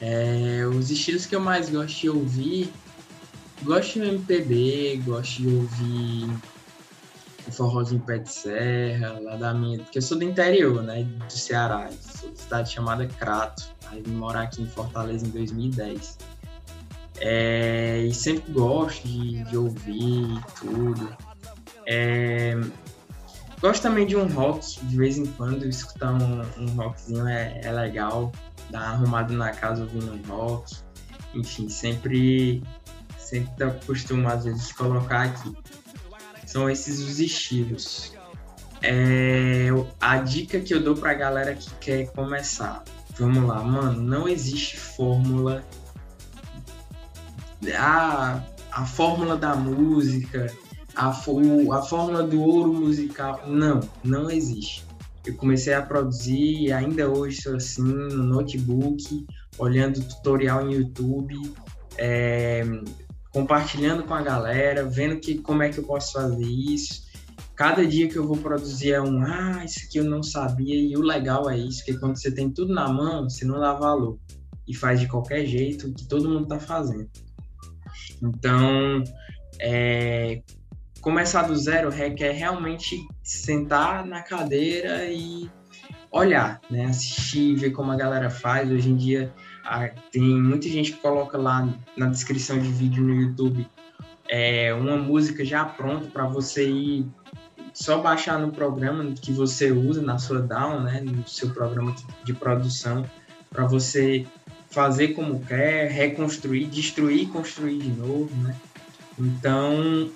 É, 0.00 0.64
os 0.66 0.90
estilos 0.90 1.26
que 1.26 1.34
eu 1.34 1.40
mais 1.40 1.68
gosto 1.68 2.00
de 2.00 2.08
ouvir 2.08 2.72
Gosto 3.62 3.94
de 3.94 4.08
MPB, 4.08 5.02
gosto 5.04 5.42
de 5.42 5.48
ouvir 5.48 6.30
o 7.48 7.52
forrozinho 7.52 8.00
pé 8.00 8.18
de 8.18 8.30
serra, 8.30 9.18
lá 9.20 9.36
da 9.36 9.54
minha. 9.54 9.78
Porque 9.78 9.98
eu 9.98 10.02
sou 10.02 10.18
do 10.18 10.24
interior, 10.24 10.82
né? 10.82 11.02
Do 11.02 11.32
Ceará. 11.32 11.88
Sou 12.00 12.30
de 12.30 12.38
cidade 12.38 12.72
chamada 12.72 13.06
Crato. 13.06 13.74
Aí 13.90 14.02
vim 14.02 14.12
morar 14.12 14.42
aqui 14.42 14.62
em 14.62 14.66
Fortaleza 14.66 15.26
em 15.26 15.30
2010. 15.30 16.18
É, 17.20 18.00
e 18.02 18.14
sempre 18.14 18.52
gosto 18.52 19.06
de, 19.06 19.42
de 19.44 19.56
ouvir 19.56 20.40
tudo. 20.60 21.16
É, 21.86 22.54
gosto 23.60 23.82
também 23.82 24.06
de 24.06 24.14
um 24.14 24.26
rock, 24.28 24.84
de 24.84 24.96
vez 24.96 25.18
em 25.18 25.26
quando 25.26 25.66
escutar 25.66 26.12
um, 26.12 26.42
um 26.62 26.66
rockzinho 26.76 27.26
é, 27.26 27.60
é 27.64 27.72
legal. 27.72 28.30
Dar 28.70 28.80
uma 28.80 28.88
arrumada 28.88 29.32
na 29.34 29.50
casa 29.50 29.82
ouvindo 29.82 30.12
um 30.12 30.22
rock. 30.28 30.76
Enfim, 31.34 31.68
sempre 31.68 32.62
sempre 33.28 33.70
costumo 33.84 34.26
às 34.28 34.44
vezes 34.44 34.72
colocar 34.72 35.24
aqui. 35.24 35.54
São 36.48 36.70
esses 36.70 36.98
os 37.00 37.20
estilos. 37.20 38.14
É, 38.80 39.68
a 40.00 40.16
dica 40.16 40.58
que 40.58 40.72
eu 40.72 40.82
dou 40.82 40.94
pra 40.96 41.12
galera 41.12 41.54
que 41.54 41.68
quer 41.74 42.10
começar. 42.12 42.82
Vamos 43.18 43.46
lá, 43.46 43.62
mano, 43.62 44.00
não 44.00 44.26
existe 44.26 44.78
fórmula. 44.78 45.62
A, 47.76 48.42
a 48.72 48.86
fórmula 48.86 49.36
da 49.36 49.54
música, 49.54 50.50
a, 50.96 51.08
a 51.08 51.12
fórmula 51.82 52.22
do 52.22 52.40
ouro 52.40 52.72
musical. 52.72 53.42
Não, 53.46 53.80
não 54.02 54.30
existe. 54.30 54.86
Eu 55.26 55.34
comecei 55.34 55.74
a 55.74 55.82
produzir 55.82 56.62
e 56.62 56.72
ainda 56.72 57.10
hoje 57.10 57.42
sou 57.42 57.56
assim, 57.56 57.82
no 57.82 58.24
notebook, 58.24 59.26
olhando 59.58 60.02
tutorial 60.02 60.64
no 60.64 60.72
YouTube, 60.72 61.34
é, 61.98 62.64
compartilhando 63.38 64.02
com 64.02 64.14
a 64.14 64.22
galera, 64.22 64.84
vendo 64.84 65.20
que 65.20 65.38
como 65.38 65.62
é 65.62 65.68
que 65.68 65.78
eu 65.78 65.84
posso 65.84 66.12
fazer 66.12 66.44
isso. 66.44 67.06
Cada 67.54 67.86
dia 67.86 68.08
que 68.08 68.16
eu 68.16 68.26
vou 68.26 68.36
produzir 68.36 68.92
é 68.92 69.00
um, 69.00 69.22
ah, 69.22 69.64
isso 69.64 69.80
aqui 69.86 69.98
eu 69.98 70.04
não 70.04 70.24
sabia. 70.24 70.74
E 70.74 70.96
o 70.96 71.00
legal 71.00 71.48
é 71.48 71.56
isso, 71.56 71.84
que 71.84 71.96
quando 71.96 72.16
você 72.16 72.32
tem 72.32 72.50
tudo 72.50 72.74
na 72.74 72.88
mão, 72.88 73.30
você 73.30 73.44
não 73.44 73.60
dá 73.60 73.72
valor. 73.74 74.18
E 74.66 74.74
faz 74.74 74.98
de 74.98 75.06
qualquer 75.06 75.46
jeito 75.46 75.92
que 75.94 76.04
todo 76.08 76.28
mundo 76.28 76.42
está 76.42 76.58
fazendo. 76.58 77.08
Então, 78.20 79.04
é, 79.60 80.42
começar 81.00 81.42
do 81.42 81.54
zero 81.54 81.90
requer 81.90 82.32
realmente 82.32 82.96
sentar 83.22 84.04
na 84.04 84.20
cadeira 84.20 85.04
e 85.04 85.48
olhar, 86.10 86.60
né? 86.68 86.86
Assistir, 86.86 87.54
ver 87.54 87.70
como 87.70 87.92
a 87.92 87.96
galera 87.96 88.30
faz. 88.30 88.68
Hoje 88.68 88.90
em 88.90 88.96
dia 88.96 89.32
tem 90.10 90.22
muita 90.22 90.68
gente 90.68 90.92
que 90.92 90.98
coloca 90.98 91.36
lá 91.38 91.68
na 91.96 92.06
descrição 92.06 92.58
de 92.58 92.68
vídeo 92.68 93.02
no 93.02 93.14
YouTube 93.14 93.66
é, 94.28 94.74
uma 94.74 94.96
música 94.96 95.44
já 95.44 95.64
pronta 95.64 96.06
para 96.08 96.26
você 96.26 96.68
ir 96.68 97.06
só 97.72 97.98
baixar 97.98 98.38
no 98.38 98.52
programa 98.52 99.12
que 99.12 99.32
você 99.32 99.72
usa 99.72 100.02
na 100.02 100.18
sua 100.18 100.40
DAW, 100.40 100.80
né, 100.80 101.00
no 101.00 101.26
seu 101.26 101.50
programa 101.50 101.94
de 102.24 102.34
produção, 102.34 103.08
para 103.50 103.66
você 103.66 104.26
fazer 104.70 105.08
como 105.08 105.40
quer, 105.40 105.90
reconstruir, 105.90 106.66
destruir 106.66 107.22
e 107.22 107.26
construir 107.26 107.78
de 107.78 107.90
novo, 107.90 108.30
né? 108.42 108.54
Então, 109.18 110.10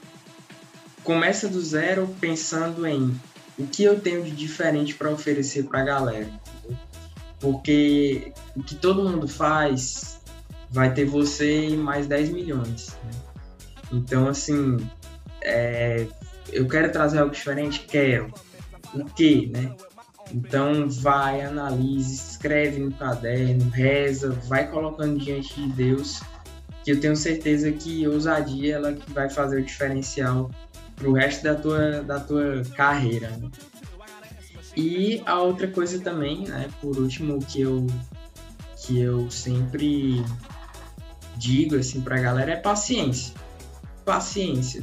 começa 1.03 1.49
do 1.49 1.61
zero 1.61 2.15
pensando 2.21 2.87
em 2.87 3.19
o 3.59 3.67
que 3.67 3.83
eu 3.83 3.99
tenho 3.99 4.23
de 4.23 4.31
diferente 4.31 4.95
para 4.95 5.11
oferecer 5.11 5.65
para 5.65 5.81
a 5.81 5.85
galera. 5.85 6.29
Porque 7.43 8.33
o 8.57 8.63
que 8.63 8.77
todo 8.77 9.07
mundo 9.07 9.27
faz 9.27 10.21
vai 10.71 10.95
ter 10.95 11.05
você 11.05 11.69
e 11.69 11.77
mais 11.77 12.07
10 12.07 12.31
milhões. 12.31 12.97
Né? 13.05 13.11
Então, 13.93 14.29
assim, 14.29 14.79
é, 15.43 16.07
eu 16.51 16.67
quero 16.69 16.91
trazer 16.91 17.19
algo 17.19 17.35
diferente? 17.35 17.81
Quero. 17.81 18.33
O 18.95 19.05
que, 19.05 19.49
né? 19.49 19.75
Então, 20.33 20.89
vai, 20.89 21.43
analise, 21.43 22.15
escreve 22.15 22.79
no 22.79 22.93
caderno, 22.93 23.69
reza, 23.71 24.31
vai 24.47 24.71
colocando 24.71 25.19
diante 25.19 25.61
de 25.61 25.69
Deus, 25.73 26.23
que 26.85 26.93
eu 26.93 27.01
tenho 27.01 27.17
certeza 27.17 27.71
que 27.73 28.07
ousadia 28.07 28.77
ela 28.77 28.93
que 28.93 29.13
vai 29.13 29.29
fazer 29.29 29.61
o 29.61 29.65
diferencial 29.65 30.51
pro 30.97 31.13
resto 31.13 31.43
da 31.43 31.55
tua, 31.55 32.03
da 32.03 32.21
tua 32.21 32.63
carreira. 32.77 33.29
Né? 33.31 33.51
E 34.77 35.23
a 35.27 35.41
outra 35.41 35.69
coisa 35.69 36.01
também, 36.01 36.47
né, 36.47 36.69
por 36.81 36.99
último, 36.99 37.39
que 37.41 37.61
eu, 37.61 37.87
que 38.77 39.01
eu 39.01 39.31
sempre 39.31 40.25
digo 41.37 41.77
assim 41.77 42.01
pra 42.01 42.21
galera 42.21 42.53
é 42.53 42.57
paciência. 42.57 43.35
Paciência. 44.05 44.83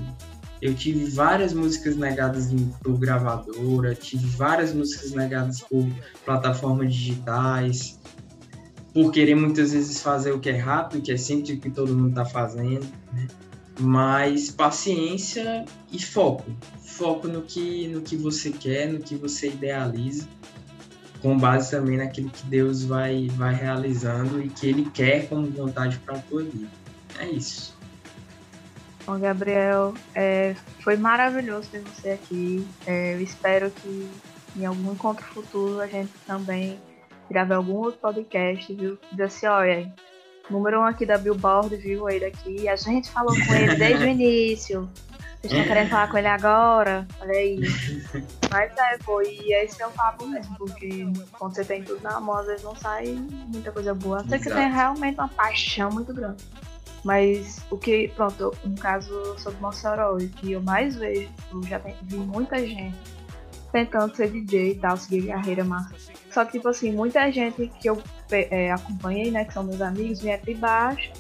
Eu 0.62 0.74
tive 0.74 1.06
várias 1.06 1.54
músicas 1.54 1.96
negadas 1.96 2.54
por 2.84 2.98
gravadora, 2.98 3.96
tive 3.96 4.28
várias 4.28 4.74
músicas 4.74 5.12
negadas 5.12 5.62
por 5.62 5.88
plataformas 6.26 6.94
digitais, 6.94 7.98
por 8.94 9.12
querer 9.12 9.36
muitas 9.36 9.72
vezes 9.72 10.02
fazer 10.02 10.34
o 10.34 10.40
que 10.40 10.50
é 10.50 10.58
rápido, 10.58 11.02
que 11.02 11.12
é 11.12 11.18
sempre 11.18 11.54
o 11.54 11.60
que 11.60 11.70
todo 11.70 11.96
mundo 11.96 12.10
está 12.10 12.26
fazendo, 12.26 12.86
né? 13.14 13.28
Mas 13.80 14.52
paciência 14.52 15.66
e 15.92 16.04
foco, 16.04 16.46
foco 16.84 17.28
no 17.28 17.42
que 17.42 17.88
no 17.88 18.02
que 18.02 18.16
você 18.16 18.52
quer, 18.52 18.88
no 18.88 19.00
que 19.00 19.16
você 19.16 19.48
idealiza, 19.48 20.28
com 21.22 21.38
base 21.38 21.72
também 21.72 21.98
naquilo 21.98 22.30
que 22.30 22.46
Deus 22.46 22.84
vai 22.84 23.28
vai 23.30 23.54
realizando 23.54 24.42
e 24.42 24.50
que 24.50 24.68
Ele 24.68 24.90
quer 24.90 25.28
como 25.28 25.48
vontade 25.48 25.98
para 26.00 26.18
a 26.18 26.20
tua 26.20 26.44
vida. 26.44 26.68
É 27.20 27.28
isso. 27.28 27.78
Bom, 29.06 29.18
Gabriel, 29.20 29.94
é, 30.14 30.56
foi 30.82 30.96
maravilhoso 30.96 31.70
ter 31.70 31.82
você 31.82 32.12
aqui. 32.12 32.68
É, 32.86 33.16
eu 33.16 33.22
espero 33.22 33.72
que 33.72 34.08
em 34.56 34.66
algum 34.66 34.92
encontro 34.92 35.26
futuro 35.26 35.80
a 35.80 35.88
gente 35.88 36.12
também 36.28 36.80
grave 37.30 37.54
algum 37.54 37.74
outro 37.74 38.00
podcast, 38.00 38.74
viu? 38.74 38.98
Diz 39.12 39.22
assim, 39.22 39.48
olha, 39.48 39.94
número 40.50 40.82
um 40.82 40.84
aqui 40.84 41.06
da 41.06 41.18
Billboard, 41.18 41.76
viu? 41.78 42.08
Aí 42.08 42.20
daqui. 42.20 42.68
A 42.68 42.76
gente 42.76 43.10
falou 43.10 43.34
com 43.34 43.54
ele 43.54 43.76
desde 43.76 44.04
o 44.04 44.08
início. 44.10 44.90
Vocês 45.42 45.54
estão 45.54 45.68
querendo 45.68 45.90
falar 45.90 46.12
com 46.12 46.18
ele 46.18 46.28
agora? 46.28 47.08
Olha 47.22 47.32
aí. 47.32 47.60
Mas 48.52 48.78
é, 48.78 48.98
pô, 48.98 49.22
e 49.22 49.54
esse 49.54 49.82
é 49.82 49.88
o 49.88 49.92
papo 49.92 50.28
mesmo, 50.28 50.54
porque 50.58 51.08
quando 51.38 51.56
você 51.56 51.64
tem 51.64 51.82
tudo 51.82 52.04
na 52.04 52.20
mão, 52.20 52.36
às 52.36 52.48
vezes 52.48 52.64
não 52.64 52.76
sai 52.76 53.06
muita 53.48 53.72
coisa 53.72 53.94
boa. 53.94 54.20
A 54.20 54.22
não 54.24 54.30
ser 54.30 54.40
que 54.40 54.50
tenha 54.50 54.68
realmente 54.68 55.18
uma 55.18 55.30
paixão 55.30 55.90
muito 55.92 56.14
grande. 56.14 56.44
Mas 57.06 57.60
o 57.70 57.78
que, 57.78 58.10
pronto, 58.10 58.54
no 58.66 58.76
caso 58.76 59.40
sobre 59.40 59.62
Mossoró, 59.62 60.18
que 60.18 60.52
eu 60.52 60.62
mais 60.62 60.96
vejo, 60.98 61.30
eu 61.54 61.64
já 61.64 61.78
vi 61.78 62.18
muita 62.18 62.60
gente 62.60 62.98
tentando 63.72 64.14
ser 64.16 64.30
DJ 64.30 64.72
e 64.72 64.76
tal, 64.76 64.98
seguir 64.98 65.28
carreira 65.28 65.64
massa. 65.64 65.96
Só 66.32 66.46
que, 66.46 66.54
tipo 66.54 66.68
assim, 66.68 66.92
muita 66.92 67.32
gente 67.32 67.68
que 67.80 67.90
eu 67.90 68.02
é, 68.32 68.72
acompanhei, 68.72 69.32
né, 69.32 69.46
que 69.46 69.54
são 69.54 69.64
meus 69.64 69.82
amigos, 69.82 70.22
vieram 70.22 70.44
de 70.44 70.54
baixo 70.54 71.12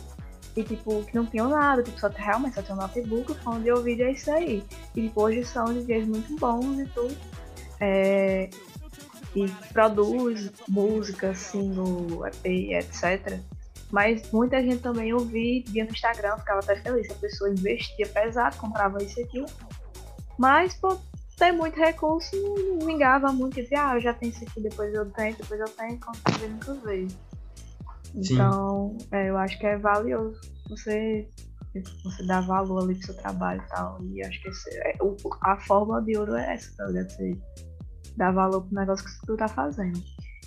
e, 0.56 0.64
tipo, 0.64 1.04
que 1.04 1.16
não 1.16 1.26
tinham 1.26 1.50
nada, 1.50 1.82
tipo, 1.82 2.00
só 2.00 2.10
realmente 2.10 2.56
só 2.56 2.62
tem 2.62 2.76
um 2.76 2.80
notebook, 2.80 3.34
fone 3.44 3.64
de 3.64 3.72
ouvido 3.72 4.04
é 4.04 4.12
isso 4.12 4.32
aí. 4.32 4.64
E, 4.96 5.08
tipo, 5.08 5.22
hoje 5.22 5.44
são 5.46 5.66
DJs 5.66 6.08
muito 6.08 6.36
bons 6.36 6.80
e 6.80 6.86
tudo. 6.88 7.18
É, 7.80 8.50
e 9.36 9.48
produz 9.72 10.52
música, 10.68 11.34
single, 11.34 12.26
EP, 12.28 12.72
etc. 12.74 13.40
Mas 13.92 14.32
muita 14.32 14.62
gente 14.62 14.80
também 14.80 15.14
ouvia, 15.14 15.64
via 15.68 15.86
no 15.86 15.92
Instagram, 15.92 16.38
ficava 16.38 16.60
até 16.60 16.76
feliz. 16.78 17.10
A 17.10 17.16
pessoa 17.16 17.50
investia 17.50 18.08
pesado, 18.08 18.58
comprava 18.58 19.02
isso 19.04 19.20
aqui. 19.20 19.46
Mas, 20.38 20.76
pô, 20.76 20.98
tem 21.40 21.54
muito 21.54 21.80
recurso, 21.80 22.36
não 22.36 22.86
vingava 22.86 23.32
muito. 23.32 23.56
Dizia, 23.56 23.90
ah, 23.90 23.96
eu 23.96 24.02
já 24.02 24.14
tenho 24.14 24.32
isso 24.32 24.44
aqui, 24.44 24.62
depois 24.62 24.94
eu 24.94 25.10
tenho, 25.12 25.36
depois 25.38 25.60
eu 25.60 25.70
tenho, 25.70 26.00
fazer 26.28 26.48
nunca 26.50 26.74
veio. 26.86 27.08
Então, 28.14 28.98
é, 29.12 29.30
eu 29.30 29.38
acho 29.38 29.58
que 29.58 29.66
é 29.66 29.78
valioso 29.78 30.40
você, 30.70 31.28
você 32.04 32.26
dar 32.26 32.42
valor 32.42 32.84
ali 32.84 32.96
pro 32.96 33.06
seu 33.06 33.18
trabalho 33.18 33.62
e 33.66 33.70
tal. 33.70 34.04
E 34.04 34.24
acho 34.24 34.42
que 34.42 34.50
esse, 34.50 34.70
é, 34.78 34.98
o, 35.02 35.16
a 35.42 35.58
forma 35.58 36.02
de 36.02 36.18
ouro 36.18 36.36
é 36.36 36.54
essa, 36.54 36.76
tá 36.76 36.86
ligado? 36.86 37.10
Você 37.10 37.38
dar 38.18 38.32
valor 38.32 38.62
pro 38.64 38.76
negócio 38.76 39.06
que 39.06 39.26
tu 39.26 39.38
tá 39.38 39.48
fazendo. 39.48 40.02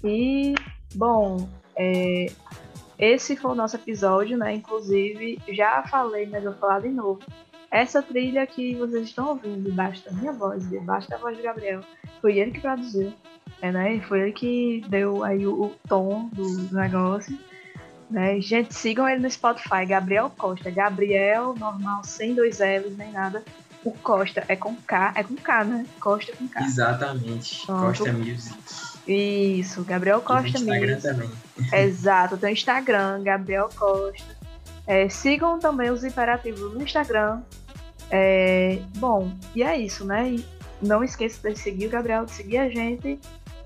E, 0.04 0.54
bom, 0.94 1.48
é, 1.76 2.26
esse 2.98 3.36
foi 3.36 3.52
o 3.52 3.54
nosso 3.54 3.76
episódio, 3.76 4.36
né? 4.36 4.54
Inclusive, 4.54 5.40
já 5.48 5.82
falei, 5.84 6.26
mas 6.26 6.44
vou 6.44 6.54
falar 6.54 6.80
de 6.80 6.90
novo. 6.90 7.20
Essa 7.72 8.02
trilha 8.02 8.46
que 8.46 8.74
vocês 8.74 9.08
estão 9.08 9.28
ouvindo 9.28 9.70
debaixo 9.70 10.04
da 10.04 10.12
minha 10.12 10.30
voz, 10.30 10.68
debaixo 10.68 11.08
da 11.08 11.16
voz 11.16 11.34
de 11.34 11.42
Gabriel, 11.42 11.80
foi 12.20 12.36
ele 12.36 12.50
que 12.50 12.60
produziu. 12.60 13.14
É, 13.62 13.72
né? 13.72 13.98
Foi 14.00 14.20
ele 14.20 14.32
que 14.32 14.84
deu 14.88 15.24
aí 15.24 15.46
o, 15.46 15.54
o 15.54 15.74
tom 15.88 16.28
do 16.34 16.74
negócio. 16.74 17.34
Né? 18.10 18.38
Gente, 18.42 18.74
sigam 18.74 19.08
ele 19.08 19.22
no 19.22 19.30
Spotify, 19.30 19.86
Gabriel 19.88 20.30
Costa. 20.36 20.70
Gabriel, 20.70 21.54
normal, 21.58 22.04
sem 22.04 22.34
dois 22.34 22.58
L's 22.58 22.94
nem 22.98 23.10
nada. 23.10 23.42
O 23.82 23.90
Costa 23.90 24.44
é 24.48 24.54
com 24.54 24.76
K, 24.76 25.14
é 25.16 25.24
com 25.24 25.34
K, 25.34 25.64
né? 25.64 25.86
Costa 25.98 26.36
com 26.36 26.46
K. 26.46 26.62
Exatamente. 26.62 27.64
Pronto. 27.64 27.86
Costa 27.86 28.12
Music. 28.12 28.54
Isso, 29.08 29.82
Gabriel 29.82 30.20
Costa 30.20 30.46
e 30.46 30.50
Instagram 30.60 30.86
mesmo. 30.86 31.02
também. 31.10 31.30
Exato, 31.72 32.36
tem 32.36 32.50
o 32.50 32.52
Instagram, 32.52 33.22
Gabriel 33.22 33.70
Costa. 33.74 34.36
É, 34.86 35.08
sigam 35.08 35.58
também 35.58 35.90
os 35.90 36.04
imperativos 36.04 36.74
no 36.74 36.82
Instagram. 36.82 37.40
É, 38.12 38.78
bom, 38.98 39.32
e 39.54 39.62
é 39.62 39.78
isso, 39.78 40.04
né? 40.04 40.32
E 40.32 40.44
não 40.82 41.02
esqueça 41.02 41.50
de 41.50 41.58
seguir 41.58 41.86
o 41.86 41.90
Gabriel, 41.90 42.26
de 42.26 42.32
seguir 42.32 42.58
a 42.58 42.68
gente 42.68 43.18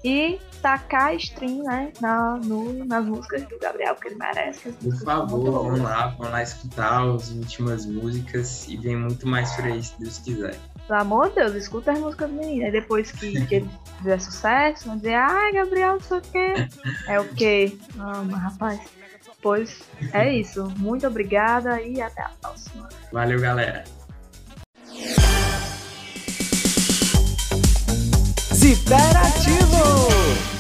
e 0.05 0.38
tacar 0.62 1.14
stream, 1.16 1.64
né, 1.64 1.92
na, 2.01 2.36
no, 2.36 2.84
nas 2.84 3.05
músicas 3.05 3.42
do 3.42 3.59
Gabriel, 3.59 3.97
que 3.97 4.07
ele 4.07 4.14
merece. 4.16 4.70
Por 4.70 4.97
favor, 5.03 5.64
vamos 5.64 5.80
lá, 5.80 6.09
vamos 6.16 6.32
lá 6.32 6.42
escutar 6.42 7.03
as 7.03 7.30
últimas 7.30 7.86
músicas 7.86 8.68
e 8.68 8.76
vem 8.76 8.97
muito 8.97 9.26
mais 9.26 9.51
por 9.57 9.64
aí, 9.64 9.82
se 9.82 9.99
Deus 9.99 10.18
quiser. 10.18 10.57
Pelo 10.86 11.01
amor 11.01 11.28
de 11.30 11.36
Deus, 11.36 11.55
escuta 11.55 11.90
as 11.90 11.99
músicas 11.99 12.30
do 12.30 12.36
menino. 12.36 12.66
Aí 12.66 12.70
depois 12.70 13.11
que, 13.11 13.44
que 13.47 13.57
ele 13.57 13.70
fizer 13.99 14.20
sucesso, 14.20 14.86
vão 14.86 14.97
dizer, 14.97 15.14
ai, 15.14 15.53
Gabriel, 15.53 15.94
não 15.94 16.01
sei 16.01 16.18
o 16.18 16.20
quê. 16.20 16.55
É 17.09 17.18
o 17.18 17.28
quê? 17.34 17.76
Ah, 17.99 18.22
mas 18.24 18.40
rapaz. 18.40 18.80
Pois 19.42 19.82
é 20.12 20.32
isso. 20.32 20.72
Muito 20.76 21.05
obrigada 21.07 21.80
e 21.82 22.01
até 22.01 22.22
a 22.22 22.30
próxima. 22.40 22.88
Valeu, 23.12 23.40
galera. 23.40 23.84
Ziperativo! 28.67 30.55